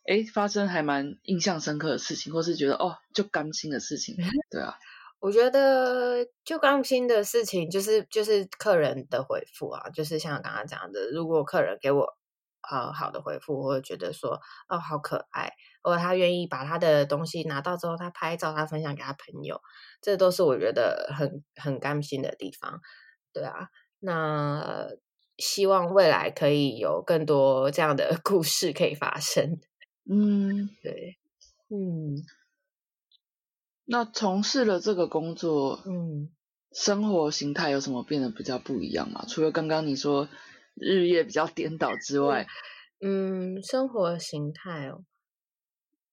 [0.05, 4.15] 哎，发生还蛮印象深刻的事情，或是觉得哦，就甘心的事情，
[4.51, 4.75] 对啊。
[5.21, 12.17] 我觉得就刚心的事情，就是就是客人的回复啊，就是像刚刚讲的，如果客人给我
[12.69, 19.61] 呃好的回复，我会觉得说哦好可爱，或者他愿意把他的东西拿到之后，他拍照，他分享给他朋友，
[20.01, 22.79] 这都是我觉得很很甘心的地方，
[23.33, 23.69] 对啊。
[23.99, 24.87] 那
[25.37, 29.59] 希望未来可以有更多这样的 故事可以发生。
[30.09, 31.17] 嗯， 对，
[31.69, 32.17] 嗯，
[33.85, 36.29] 那从事了这个工作，嗯，
[36.71, 39.23] 生活形态有什么变得比较不一样吗？
[39.27, 40.27] 除了刚刚你说
[40.75, 42.47] 日夜比较颠倒之外，
[43.01, 45.03] 嗯，生活形态哦，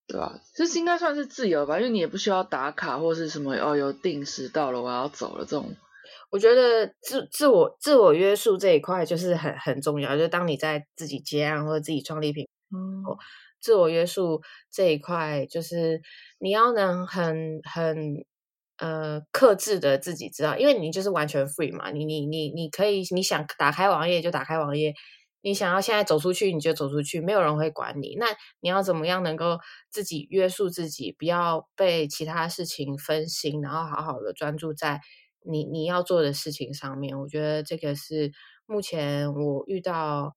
[0.07, 0.41] 对吧？
[0.55, 5.77] 这应该算是自由吧，因为你也不需要打卡或是什么哦，有定时到了我要走了这种。
[6.31, 13.03] 我觉得自自我自我约束这一块就是很很重要，就当你在自己接案或者自己创立品，嗯。
[13.61, 14.41] 自我约束
[14.71, 16.01] 这一块，就是
[16.39, 18.25] 你要能很很
[18.79, 24.95] 呃克制的自己知道，因为你就是完全 free 嘛，你你你你可以你想打开网页就打开网页，
[25.43, 28.17] 你想要现在走出去你就走出去，没有人会管你。
[28.19, 28.27] 那
[28.61, 29.59] 你要怎么样能够
[29.91, 35.01] 自己约束自己，不要被其他事情分心，然后好好的专注在
[35.45, 37.19] 你你要做的事情上面？
[37.19, 38.33] 我觉得这个是
[38.67, 40.35] 目前我遇到。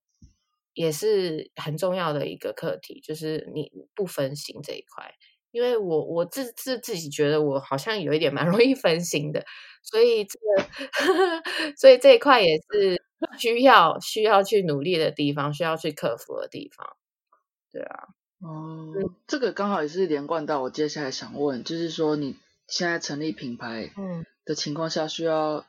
[0.74, 5.12] 也是很重要的一个课题，就是你不分心这一块。
[5.52, 9.44] 因为我我自自自己觉得我好像有一点蛮 容易分心的，
[9.82, 13.00] 所以这个 所以这一块也是
[13.38, 16.96] 需要需要去努力的地方，需要去克服的地方。
[17.70, 18.08] 对啊，
[18.40, 18.92] 哦，
[19.26, 22.36] 这个刚好也是连贯到我接下来想问，就是说你
[22.66, 25.64] 现在成立品牌嗯的情况下需要。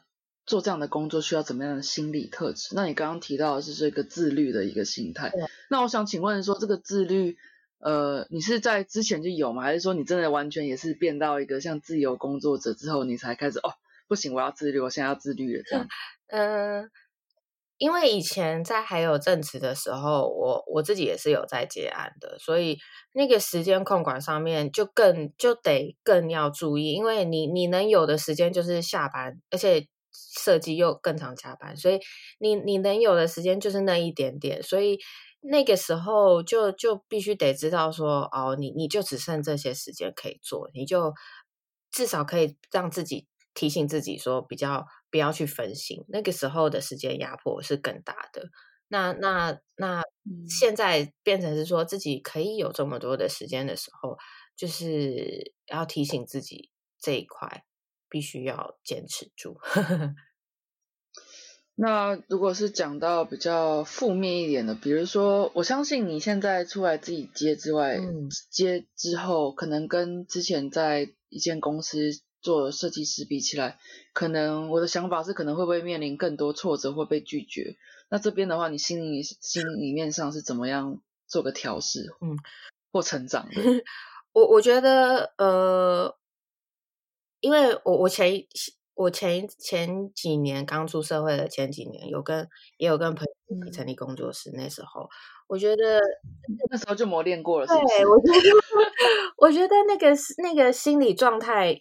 [0.45, 2.75] 做这样的工作需要怎么样的心理特质？
[2.75, 5.31] 那你刚刚提到的是这个自律的一个心态。
[5.69, 7.37] 那我想请问说，这个自律，
[7.83, 9.61] 呃，你是在之前就有吗？
[9.63, 13.73] 还是说你真的完全也是变到一个像自由工作者之后，你才开始哦，
[14.07, 15.87] 不行，我要自律，我现在要自律了这样？
[16.27, 16.89] 嗯，
[17.77, 22.77] 因为以前在还有正职的时候，我我自己也是有在接案的，所以
[23.13, 29.87] 那个时间控管上面就更就得更要注意，因为你你能有的时间就是下班，而且。
[30.15, 31.99] 设计又更常加班，所以
[32.37, 34.99] 你你能有的时间就是那一点点，所以
[35.43, 41.13] 那个时候就就必须得知道说，哦，你你就只剩这些时间可以做，你就
[41.91, 46.03] 至少可以让自己提醒自己说，比较不要去分心。
[46.07, 48.49] 那个时候的时间压迫是更大的。
[48.87, 50.01] 那那那
[50.47, 54.17] 现在变成是说自己可以有这么多的时间的时候，
[54.55, 57.63] 就是要提醒自己这一块。
[58.09, 59.57] 必须要坚持住。
[61.75, 67.99] 那如果是讲到比较负面一点的，比如说，我相信你现在出来自己接之外，
[68.51, 73.79] 接之后可能跟之前在一间公司做设计师比起来，
[74.13, 77.75] 可能我的想法是，可能会不会面临更多挫折，或被拒绝？
[78.09, 82.37] 那这边的话，你心里心里面上是怎么样做个调试，嗯，
[82.91, 83.55] 或成长的？
[84.33, 86.15] 我我觉得，呃。
[87.41, 88.31] 因为我我前
[88.95, 94.51] 我前前几年刚出社会的前几年，有跟也有跟朋友一起成立工作室。
[94.53, 95.09] 那时候
[95.47, 95.99] 我觉得
[96.69, 97.67] 那时候就磨练过了。
[97.67, 97.75] 对，
[98.05, 98.39] 我觉得
[99.37, 101.77] 我觉得那个那个心理状态，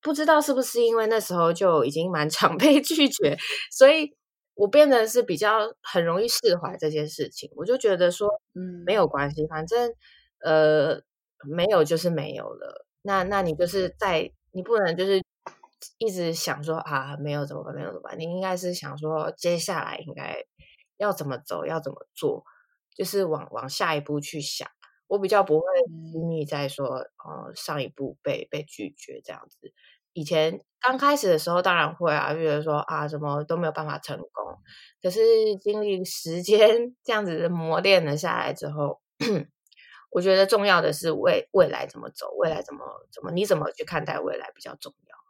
[0.00, 3.36] 不知道是不是因为那时候就已经蛮常被 拒绝，
[3.70, 4.14] 所以
[4.54, 7.50] 我变得是比较很容易释怀这件事情。
[7.56, 9.92] 我就觉得说，嗯，没有关系，反正
[10.44, 11.00] 呃
[11.48, 12.86] 没有就是没有了。
[13.02, 14.30] 那那你就是在。
[14.52, 15.22] 你不能就是
[15.98, 18.18] 一直想说啊，没有怎么办，没有怎么办？
[18.18, 20.44] 你应该是想说，接下来应该
[20.96, 22.44] 要怎么走，要怎么做，
[22.96, 24.68] 就是往往下一步去想。
[25.08, 25.66] 我比较不会
[26.12, 29.72] 拘泥在说，呃，上一步被被拒绝这样子。
[30.12, 34.58] 以前刚开始的时候，当然会啊，觉得说啊，什么都没有办法成功。
[35.02, 35.20] 可是
[35.60, 39.00] 经历时间这样子磨练了下来之后。
[40.10, 45.25] 我觉得重要的是未未来怎么走，未来怎么怎么，你怎么去看待未来比较重要。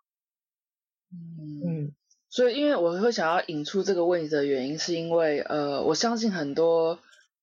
[1.66, 1.92] 嗯，
[2.28, 6.98] 所以因为我会想要引出这个问题的原因，是因为呃，我相信很多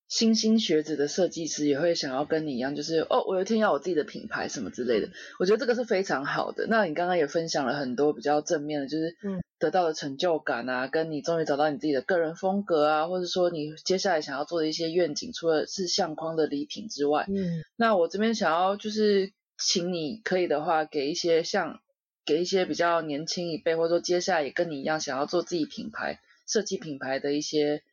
[0.08, 5.10] 新兴学子的设计师也会想要跟你一样，就是哦，我有一天要有自己的品牌什么之类的。
[5.40, 6.68] 我觉得这个是非常好的。
[6.70, 21.80] 那你刚刚也分享了很多比较正面的，就是嗯得到的成就感啊，跟你终于找到你自己的个人风格啊，或者说你接下来想要做的一些愿景，除了是相框的礼品之外，嗯，那我这边想要就是请你可以的话，给一些像
[22.26, 27.84] 给一些比较年轻一辈，或者说接下来也跟你一样想要做自己品牌设计品牌的一些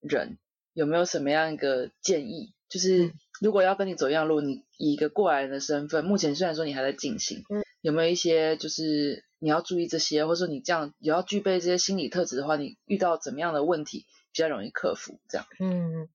[0.00, 0.38] 人。
[0.74, 2.52] 有没有什么样一个建议？
[2.68, 7.42] 就是如果要跟你走一样路，你以一个过来人的身份，目前虽然说你还在进行，
[7.80, 15.18] 有没有一些就是你要注意这些，或者说你这样也要具备这些心理特质的话，你遇到怎么样的问题比较容易克服？
[15.28, 16.08] 这样，嗯，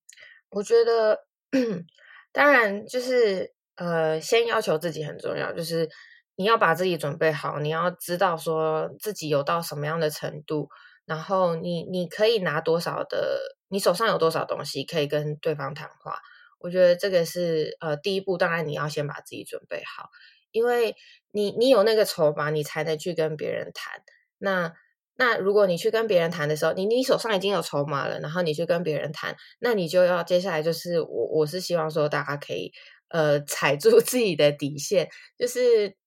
[0.49, 1.25] 我觉得
[2.31, 5.89] 当然就是呃，先要求自己很重要，就是
[6.35, 10.69] 你要把自己准备好，你要知道说自己有到什么样的程度，
[11.05, 13.57] 然后你你可以拿多少的。
[13.69, 16.19] 你手上有多少东西可以跟对方谈话？
[16.59, 20.09] 我觉得这个是呃第一步，当然你要先把自己准备好，
[20.51, 20.95] 因为
[21.31, 24.03] 你你有那个筹码，你才能去跟别人谈。
[24.37, 24.71] 那
[25.15, 32.71] 那如果你去跟别人谈的时候，你你手上已经有筹码了，然后你去跟别人谈，那你就要接下来就是我我是希望说大家可以
[33.09, 35.97] 呃踩住自己的底线，就是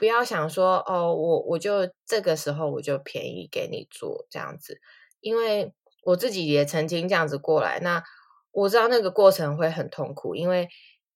[0.00, 4.80] 不要想说哦我我就这个时候我就便宜给你做这样子，
[5.20, 5.74] 因为。
[6.02, 8.02] 我自己也曾经这样子过来，那
[8.52, 10.66] 我知道那个过程会很痛苦，因为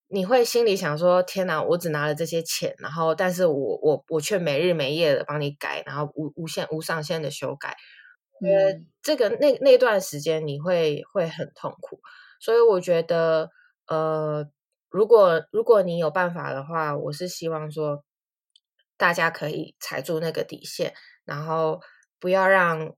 [0.09, 7.75] 你会心里想说：“天哪，我只拿了这些钱，然后但是我我我却没日没夜的帮你改，然后无无限无上限的修改，
[8.43, 12.01] 呃，这个那那段时间你会会很痛苦，
[12.39, 13.49] 所以我觉得，
[13.87, 14.47] 呃，
[14.91, 18.05] 如果如果你有办法的话，我是希望说
[19.05, 20.95] 大家可以踩住那个底线，
[21.27, 21.81] 然后
[22.19, 22.97] 不要让。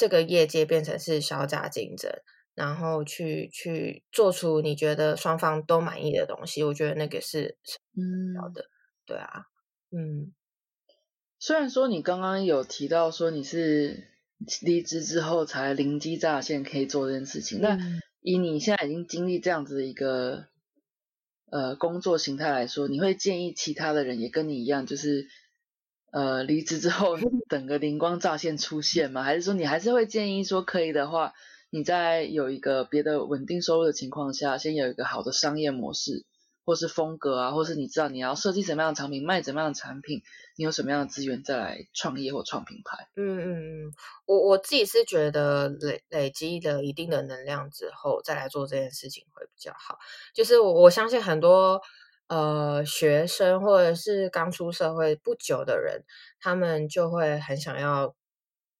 [0.00, 2.08] 这个业界变成是小价竞争，
[2.54, 7.58] 然后去去做出你觉得双方都满意的东西，我觉得那个是
[7.96, 8.66] 嗯要的，
[9.04, 9.42] 对啊，
[9.90, 10.32] 嗯。
[11.40, 14.06] 虽然说你刚刚有提到说你是
[14.62, 17.76] 离职之后才灵机乍现可以做这件事情，那
[18.20, 20.44] 以你现在已经经历这样子的一个
[21.50, 25.26] 呃工作形态来说，你会建议其他的人也跟你一样，就是。
[26.10, 27.18] 呃，离职之后
[27.50, 29.22] 等个灵光乍现出现吗？
[29.22, 31.34] 还是说你还是会建议说，可以的话，
[31.68, 36.24] 你在有一个别的稳定收入的情况下，先有一个好的商业模式，
[36.64, 40.22] 或是风格啊，或是你知道你要设计什么样的产品，卖怎么样的产品，
[40.56, 43.06] 你有什么样的资源再来创业或创品牌？
[43.16, 43.92] 嗯嗯嗯，
[44.24, 49.98] 我我自己是觉得累累积了一定的能量之后，再来做这件事情会比较好。
[50.34, 51.82] 就是我我相信很多。
[52.28, 56.04] 呃，学生或者是刚出社会不久的人，
[56.40, 58.14] 他们就会很想要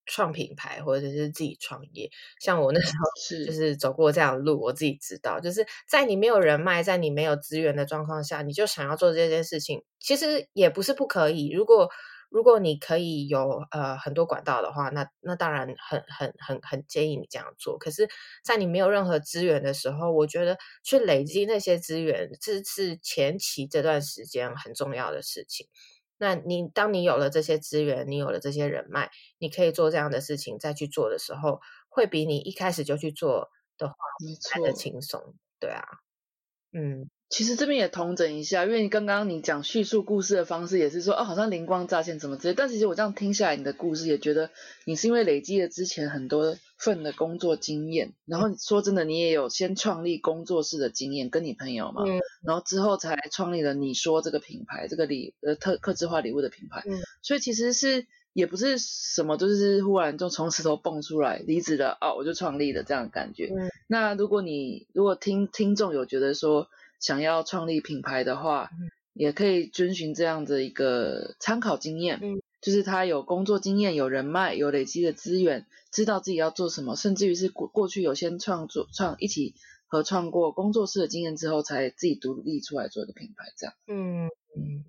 [0.07, 2.11] 创品牌或者是自己创业。
[2.41, 11.51] 像我那时候是就是走过这样的路，我自己知道，就是在你没有人脉、在你没有资源的状况下，你就想要做这件事情，其实也不是不可以。
[11.51, 11.91] 如果
[12.31, 17.79] 如果你可以有呃很多管道的话，那那当然很很很很建议你这样做。
[17.79, 18.09] 可是，
[18.45, 25.67] 在你没有任何资源的时候，我觉得去累积那些资源，这是前期这段时间很重要的事情。
[26.19, 33.95] 那你当你有了这些资源，你有了这些人脉，你可以做这样的事情，再去做的时候，会比你一开始就去做的话
[34.55, 35.35] 来的轻松。
[35.61, 35.83] 对啊，
[36.73, 37.11] 嗯。
[37.29, 42.55] 其实这边也同整一下，因为刚刚你讲叙述故事的方式也是说，哦，好像灵光乍现怎么之类。
[42.55, 44.51] 但其实我这样听下来，你的故事也觉得
[44.87, 52.03] 你是因为累积了之前很多份的工作经验，然后说真的，你也有先创立工作室的经验，跟你朋友嘛，
[52.43, 56.83] 然后之后才创立了你说这个品牌，这个礼呃特特制化礼物的品牌。
[57.21, 63.53] 所以其实是也不是什么，就是忽然就从石头蹦出来离职了哦，我就创立了这样的感觉。
[63.87, 66.69] 那如果你如果听听众有觉得说。
[66.99, 68.71] 想要创立品牌的话，
[69.13, 72.21] 也可以遵循这样的一个参考经验，
[72.61, 79.55] 就是他有工作经验、有人脉、有累积的资源，知道自己要做什么，甚至于是过过去有先创作创一起
[79.87, 83.75] 合创过工作室的经验之后，才自己独立出来做一个品牌，这样。
[83.87, 84.27] 嗯
[84.57, 84.85] 嗯，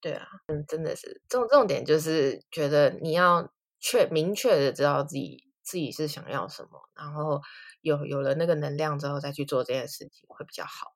[0.00, 7.40] 对啊，嗯，真的是重重点就是觉得你要确明确的知道自己自己是想要什么，然后
[7.80, 10.93] 有有了那个能量之后再去做这件事情会比较好。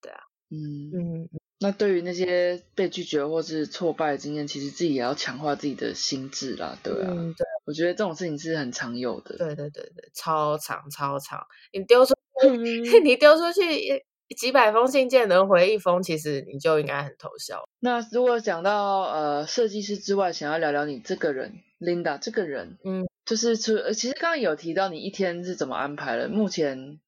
[0.00, 0.20] 对啊，
[0.50, 0.90] 嗯。
[0.92, 1.28] 嗯，
[1.60, 12.14] 那对于那些被拒绝或是挫败的经验，其实自己也要强化自己的心智啦，对啊，对，我觉得这种事情是很常有的，对对对对，超长超长，你丢出
[13.02, 14.04] 你丢出去
[14.36, 17.68] 几百封信件能回一封，其实你就应该很偷笑。
[17.80, 27.00] 那如果讲到呃设计师之外，想要聊聊你这个人，Linda 这个人，嗯，就是除其实刚刚有提到你一天是怎么安排的，目前。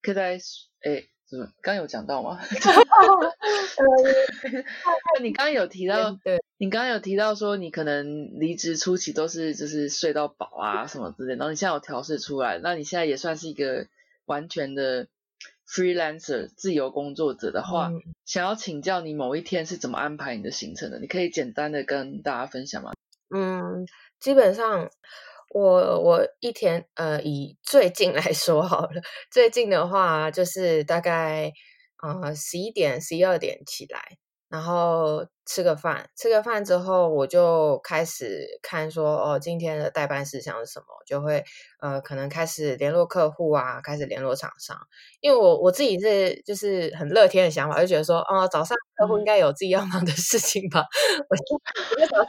[0.00, 0.38] 可以在
[0.80, 2.40] 哎，怎么刚有讲到吗？
[5.20, 13.86] 你刚刚有提到，对，你刚刚有提到说你可能离职初期都是就是睡到饱啊什么之类，然后你现在有调试出来，那你现在也算是一个
[14.24, 15.06] 完全的
[15.68, 17.90] freelancer 自由工作者的话，
[18.24, 20.98] 想要请教你某一天是怎么安排你的行程的？
[20.98, 22.92] 你可以简单的跟大家分享吗？
[23.30, 23.86] 嗯，
[24.18, 24.90] 基本上
[25.50, 31.52] 我我一天呃以最近来说好了， 最近的话就是大概
[32.02, 34.00] 呃十一点十一二点起来，
[34.48, 35.26] 然后。
[35.48, 41.42] 吃个饭，吃个饭之后，我就开始看说，哦，今天的代办事项是什么，就会
[41.80, 44.76] 呃，可能开始联络客户啊，开始联络厂商。
[45.20, 50.84] 因为我我自己是就是很乐天的想法，就觉得说，哦，早上客户应该有自己要忙的事情吧。
[51.30, 52.26] 我就早上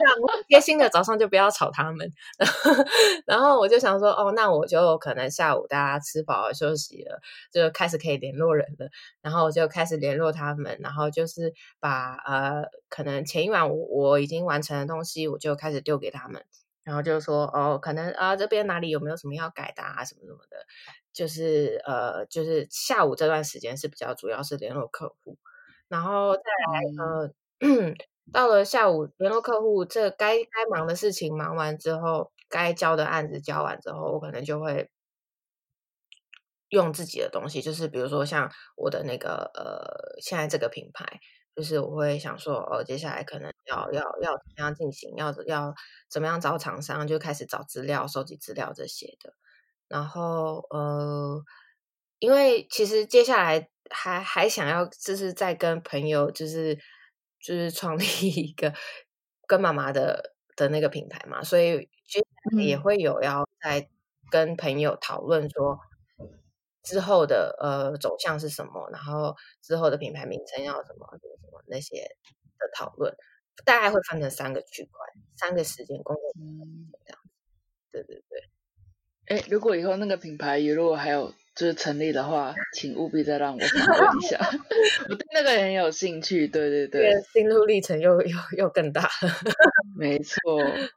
[0.48, 2.10] 贴心的早上就不要吵他们。
[3.26, 7.20] 然后我就想说，哦，那我就可能下午大家吃饱了休息了，
[7.52, 8.88] 就开始可以联络人了。
[9.20, 13.22] 然后我就开始联络他们，然后就是把呃可能。
[13.22, 16.44] 嗯，前一晚我我已经完成的东西，我就开始丢给他们，
[16.84, 20.58] 然后就说哦，可能啊这边哪里有没有什么要改的啊，什么什么的，
[21.12, 25.38] 就是呃，就是下午这段时间是比较主要是联络客户，
[25.88, 27.30] 然后再来呃，
[28.32, 34.88] 到了下午联络客户，这该该忙的事情忙完之后，该交的案子交完之后，我可能就会
[36.70, 41.20] 用自己的东西，就是比如说像我的那个呃，现在这个品牌。
[41.60, 45.74] 就是我会想说，哦，接下来可能要要要怎么样进行，要要
[46.08, 49.34] 怎么样找厂商，就开始找资料、收集资料这些的。
[49.86, 51.44] 然后，呃，
[52.18, 56.74] 因为其实接下来还还想要，就是再跟朋友，就是
[57.38, 58.04] 就是创立
[58.48, 58.72] 一个
[59.46, 63.86] 跟妈妈的的那个品牌嘛，所以接下来也会有要再
[64.30, 65.78] 跟朋友讨论说。
[66.82, 68.88] 之后的呃走向是什么？
[68.92, 71.06] 然后之后的品牌名称要什么？
[71.20, 71.96] 什么什么那些
[72.58, 73.14] 的讨论，
[73.64, 75.06] 大概会分成三个区块，
[75.36, 76.22] 三个时间工作
[77.04, 77.20] 这样。
[77.92, 78.48] 对对对。
[79.26, 84.38] 哎，如果以后那个品牌如果还有就是成立的话，请务必再让我访问一下，
[85.08, 86.48] 我对那个很有兴趣。
[86.48, 89.08] 对对对，心路历程又又又更大了。
[89.96, 90.40] 没错。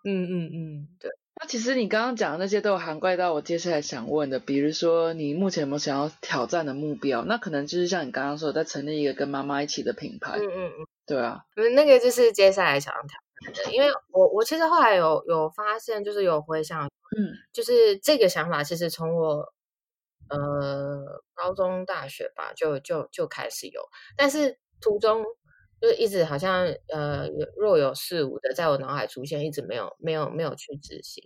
[0.03, 1.11] 嗯嗯嗯，对。
[1.35, 7.23] 那其实你刚刚讲的那些都有涵盖到我接下来想问的，比如说你目前有没有想要挑战的目标？
[7.25, 10.37] 那可能就是像你刚刚说，在成立一个跟妈妈一起的品牌。
[10.37, 11.43] 嗯嗯嗯，对啊，
[11.75, 19.53] 那个就是接下来想要挑战的，因为我我其实后来有有发现，就是有回想，嗯，就是这个想法其实从我
[20.29, 23.81] 呃高中大学吧就就就开始有，
[24.15, 25.25] 但是途中。
[25.83, 27.27] 就是一直好像呃
[27.57, 31.21] 若有似无的在我脑海出现，一直没有没有没有去执行。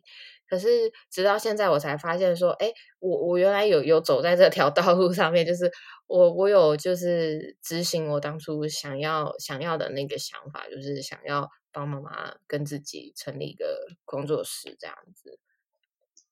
[0.50, 0.68] 可是
[1.12, 5.72] 直到现在我才发现说，哎，我我原来有有走在这条 道路上面，就是
[6.08, 15.38] 我我有就是执行我当初想要想要的那个想法，就是想要帮妈妈跟自己成立一个工作室这样子。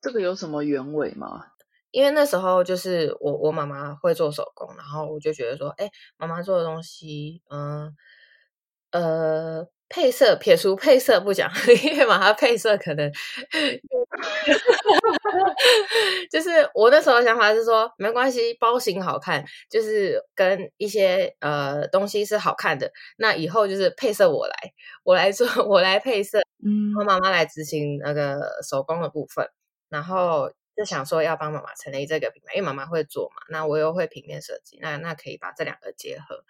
[0.02, 1.46] 这个有什么原委吗？
[1.92, 7.60] 因为那时候就是我我妈妈会做手工，然后我就觉得说，哎，妈妈做的东西，嗯。
[7.60, 7.94] 呃，
[9.88, 11.50] 配色撇除配色不讲，
[11.84, 13.10] 因为嘛，它配色可能
[16.32, 22.92] 就是我那时候想法是说，没关系，包型好看，就是跟一些呃东西是好看的。
[23.18, 24.56] 那以后就是配色我来，
[25.04, 29.48] 我来做，我来配色，嗯，我妈妈来执行那个手工的部分，
[29.90, 36.44] 然后就想说要帮妈妈成立这个品牌，因为妈妈会做嘛，那我又会平面设计，那那可以把这两个结合，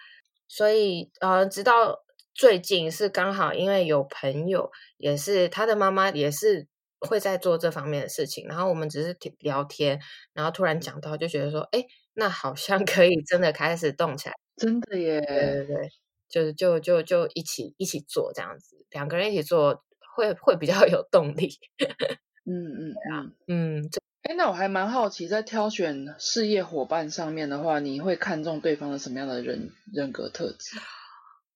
[0.47, 2.04] 所以呃，直到。
[2.35, 6.67] 最近是刚好，因为有朋友也是他的妈妈也是
[6.99, 9.99] 会在做这方面的事情，然后我们只是聊天，
[10.33, 15.89] 然后突然讲到，就觉得说，哎，那好像 可以真的开始动起来，真的耶，对对对，
[16.27, 19.83] 就是就就就一起一起做这样子，两个人一起做
[20.15, 21.57] 会会比较 有动力，
[22.45, 23.89] 嗯嗯啊嗯，
[24.23, 30.77] 哎，那我还蛮好奇，在挑选事业伙伴上面的话，你会看重对方的什么样的人人格特质？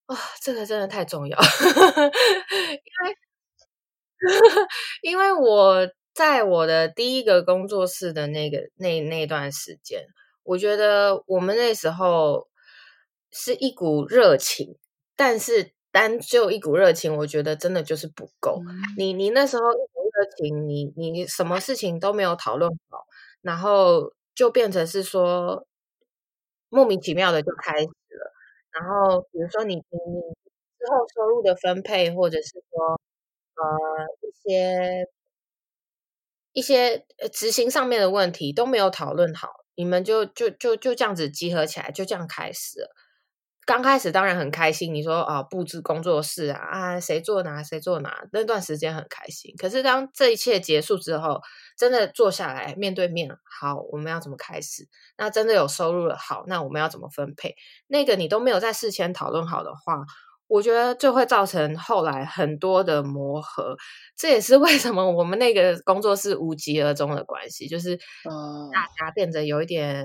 [0.10, 3.16] 啊，这个真的太重要，因为
[5.04, 10.04] 因为我在我的第一个工作室的那个那那段时间，
[10.44, 12.48] 我觉得我们那时候
[13.32, 14.78] 是一股热情，
[15.16, 18.60] 但是单就一股热情，我觉得真的就是不够。
[18.98, 23.06] 你你那时候一股热情，你你什么事情都没有讨论好，
[23.44, 25.68] 然后就变成是说
[26.70, 27.86] 莫名其妙的就开。
[28.72, 29.82] 然后，比如说你你
[30.78, 33.00] 之后收入的分配，或者是说
[33.56, 35.08] 呃一些
[36.54, 42.90] 一些执行上面的问题都没有讨论好，你们就就就就这样子集合起来，就这样开始。
[43.66, 49.54] 刚开始当然很开心，你说啊布置工作室啊啊谁做哪谁做哪，那段时间很开心。
[49.60, 51.40] 可是当这一切结束之后，
[51.80, 54.88] 真的坐下来面对面，好，我们要怎么开始？
[55.18, 57.56] 那真的有收入了，好，那我们要怎么分配？
[57.88, 60.06] 那个你都没有在事前讨论好的话。
[60.50, 63.78] 我觉得就会造成后来很多的磨合，
[64.18, 67.96] 这也是为什么我们那个工作室无疾而终的关系，就是
[68.74, 70.04] 大家变得有一点，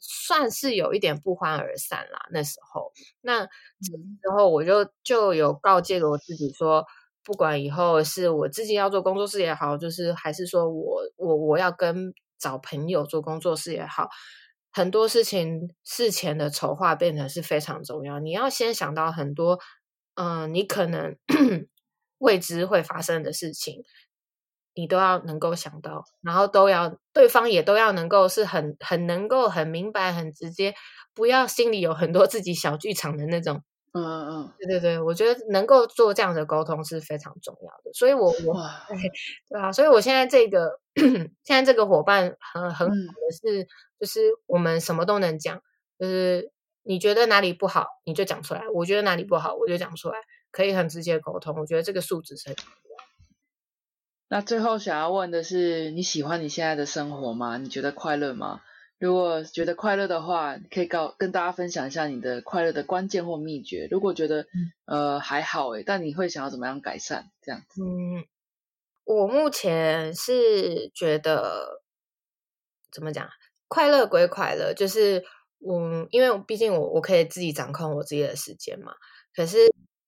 [0.00, 2.26] 算是有一点不欢而散啦。
[2.32, 2.90] 那时候，
[3.20, 6.86] 那之后我就就有告诫了我自己说，
[7.24, 14.08] 不管以后是我自己要做工作室也好，就是还是说我我我要跟找朋友做工作室也好。
[14.70, 18.18] 很多事情事前的筹划变成是非常重要。
[18.18, 19.58] 你要先想到很多，
[20.16, 21.16] 嗯，你可能
[22.18, 23.84] 未知会发生的事情，
[24.74, 30.74] 你都要能够想到，然后都要对方也都要能够是很很能够很明白很直接，
[31.14, 33.62] 不要心里有很多自己小剧场的那种。
[33.94, 37.92] 嗯嗯嗯，对对对，我觉得能够做这样的沟通是非常重要的。
[37.94, 38.54] 所以，我我
[39.48, 40.78] 对啊，所以我现在这个
[41.42, 43.66] 现在这个伙伴很很好的是。
[44.00, 45.62] 就是我们什么都能讲，
[45.98, 46.50] 就是
[46.82, 50.18] 你觉得哪里不好，你就讲出来；我觉得哪里不好，我就讲出来，
[50.50, 51.56] 可以很直接沟通。
[51.58, 53.04] 我觉得这个素质是很重要。
[54.28, 57.56] 那最后想要问的是，你喜欢你现在的生活吗？
[57.56, 58.60] 你觉得快乐吗？
[58.98, 63.88] 如果觉得快乐的话，可以告跟大家分享一下你的快乐的关键或秘诀。
[63.90, 64.46] 如果觉得
[64.86, 67.30] 呃还好诶，但你会想要怎么样改善？
[67.42, 67.82] 这样子。
[67.82, 68.24] 嗯，
[69.04, 71.82] 我目前是觉得
[72.92, 73.28] 怎么讲？
[73.68, 75.24] 快乐归快乐，就是
[75.68, 78.92] 嗯，因为毕竟我我可以自己掌控我自己的时间嘛。
[79.34, 79.58] 可是，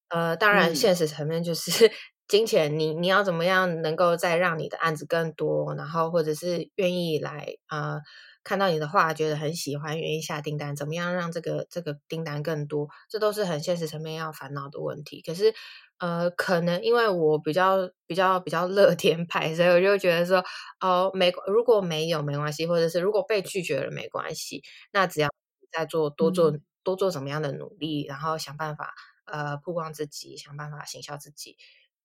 [0.09, 1.91] 呃，当然现实层面就是
[2.29, 7.99] 金钱，你你要怎么样能够再让你的案子更多，然后或者是愿意来啊，
[8.47, 15.21] 看到你的画觉得很喜欢，愿意下订单，怎么样让这个这个订单更多，这都是很现实层面要烦恼的问题。
[15.21, 15.53] 可是。
[15.99, 20.45] 呃，可能因为我比较比较比较乐天派，所以我就觉得说，
[20.79, 25.31] 哦，没如果没有没关系，或者是如果被拒绝了没关系，那只要
[25.73, 26.53] 再做多做
[26.85, 28.93] 多做什么样的努力，然后想办法
[29.25, 31.57] 呃曝光自己，想办法行销自己，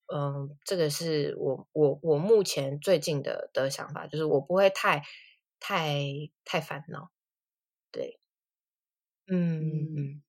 [0.07, 5.03] 嗯，这个是我我我目前最近的的想法，就是我不会太
[5.61, 6.03] 太
[6.43, 7.09] 太烦恼，
[7.91, 8.19] 对，
[9.27, 10.21] 嗯嗯。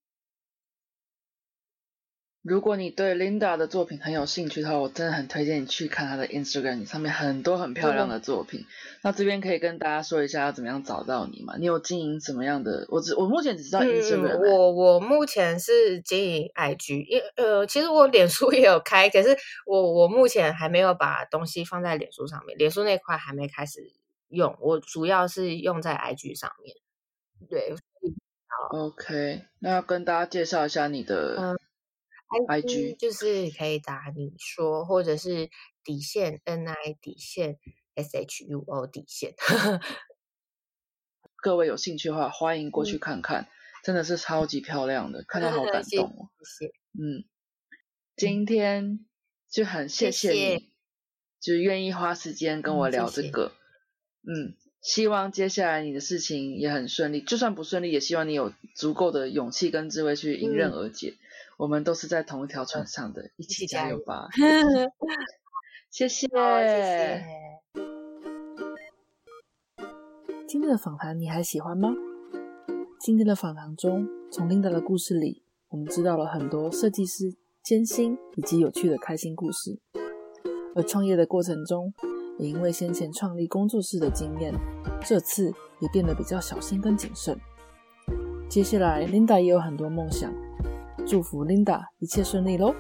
[2.45, 8.67] 如果你对 Linda 的作品很有兴趣的话，我真的很推荐你去看她的 Instagram，上面很多很漂亮的作品。
[9.05, 11.55] 那这边可以跟大家说一下要怎么样找到你吗？
[11.57, 12.85] 你有经营什么样的？
[12.91, 14.39] 我只我目前只知道 Instagram。
[14.39, 23.81] 我我目前是经营 IG，因呃，其实我脸书也有开，可是我我目前还没有把东西放在脸书上面，脸书那块还没开始
[24.33, 26.77] 用，我主要是用在 IG 上面。
[27.49, 27.75] 对
[28.71, 31.57] ，OK，那要跟大家介绍一下你的。
[32.49, 35.51] I G 就是可以打你说，或者是
[35.85, 37.59] 底线 N I 底线
[37.95, 39.35] S H U O 底线。
[41.37, 43.49] 各位有兴趣的话，欢迎过去看看，
[43.85, 46.31] 真的是超级漂亮的，看到好感动哦。
[46.43, 46.73] 谢谢。
[46.95, 47.29] 嗯，
[48.17, 49.07] 今天
[49.51, 50.73] 就很谢谢你，
[51.39, 53.53] 就愿意花时间跟我聊这个。
[54.25, 61.15] 嗯，希望接下来你的事情也很顺利，就算不顺利，也希望你有足够的勇气跟智慧去迎刃而解。
[61.59, 64.29] 我们都是在同一条船上的，一起加油吧！
[65.91, 67.25] 谢谢，谢谢。
[70.49, 71.95] 今天的访谈你还喜欢吗？
[73.01, 79.79] 今天的访谈中，从 Linda 的故事里，我们知道了很多设计师艰辛以及有趣的开心故事。
[80.75, 81.93] 而创业的过程中，
[82.39, 84.53] 也因为先前创立工作室的经验，
[85.05, 87.39] 这次也变得比较小心跟谨慎。
[88.49, 90.33] 接下来，Linda 也有很多梦想。
[91.07, 92.75] 祝福 Linda 一切顺利喽！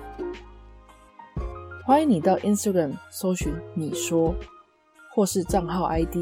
[1.84, 4.34] 欢迎你到 Instagram 搜寻“你说”
[5.12, 6.16] 或是账号 ID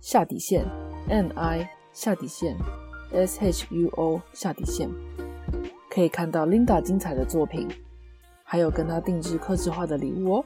[0.00, 0.66] 下底线
[1.08, 2.56] N I 下底线
[3.12, 4.90] S H U O 下底线，
[5.90, 7.68] 可以看到 Linda 精彩的作品，
[8.42, 10.44] 还有跟她定制刻制化的礼物哦。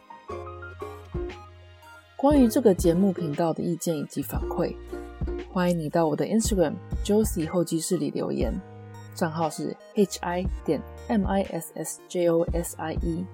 [2.17, 4.75] 关于这个节目频道的意见以及反馈，
[5.53, 8.59] 欢迎你到我的 Instagram Josie 后记室里留言。
[9.15, 13.27] 账号是 h i 点 m i s s j o s i e，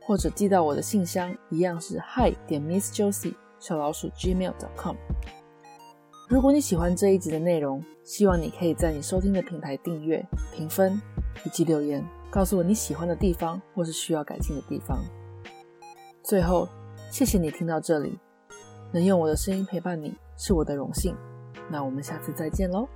[0.00, 4.94] 或者寄到我的信箱，一样是 hi 点 miss josie 小老鼠 gmail.com。
[6.28, 10.24] 如果你喜欢这一集的内容，希望你可以在你收听的平台订阅、
[10.54, 11.00] 评分
[11.44, 15.04] 以及留言，告诉我你喜欢的地方或是需要改进的地方。
[16.22, 16.68] 最后，
[17.12, 18.18] 谢谢你听到这里，
[18.90, 21.14] 能用我的声音陪伴你是我的荣幸。
[21.70, 22.88] 那我们下次再见喽。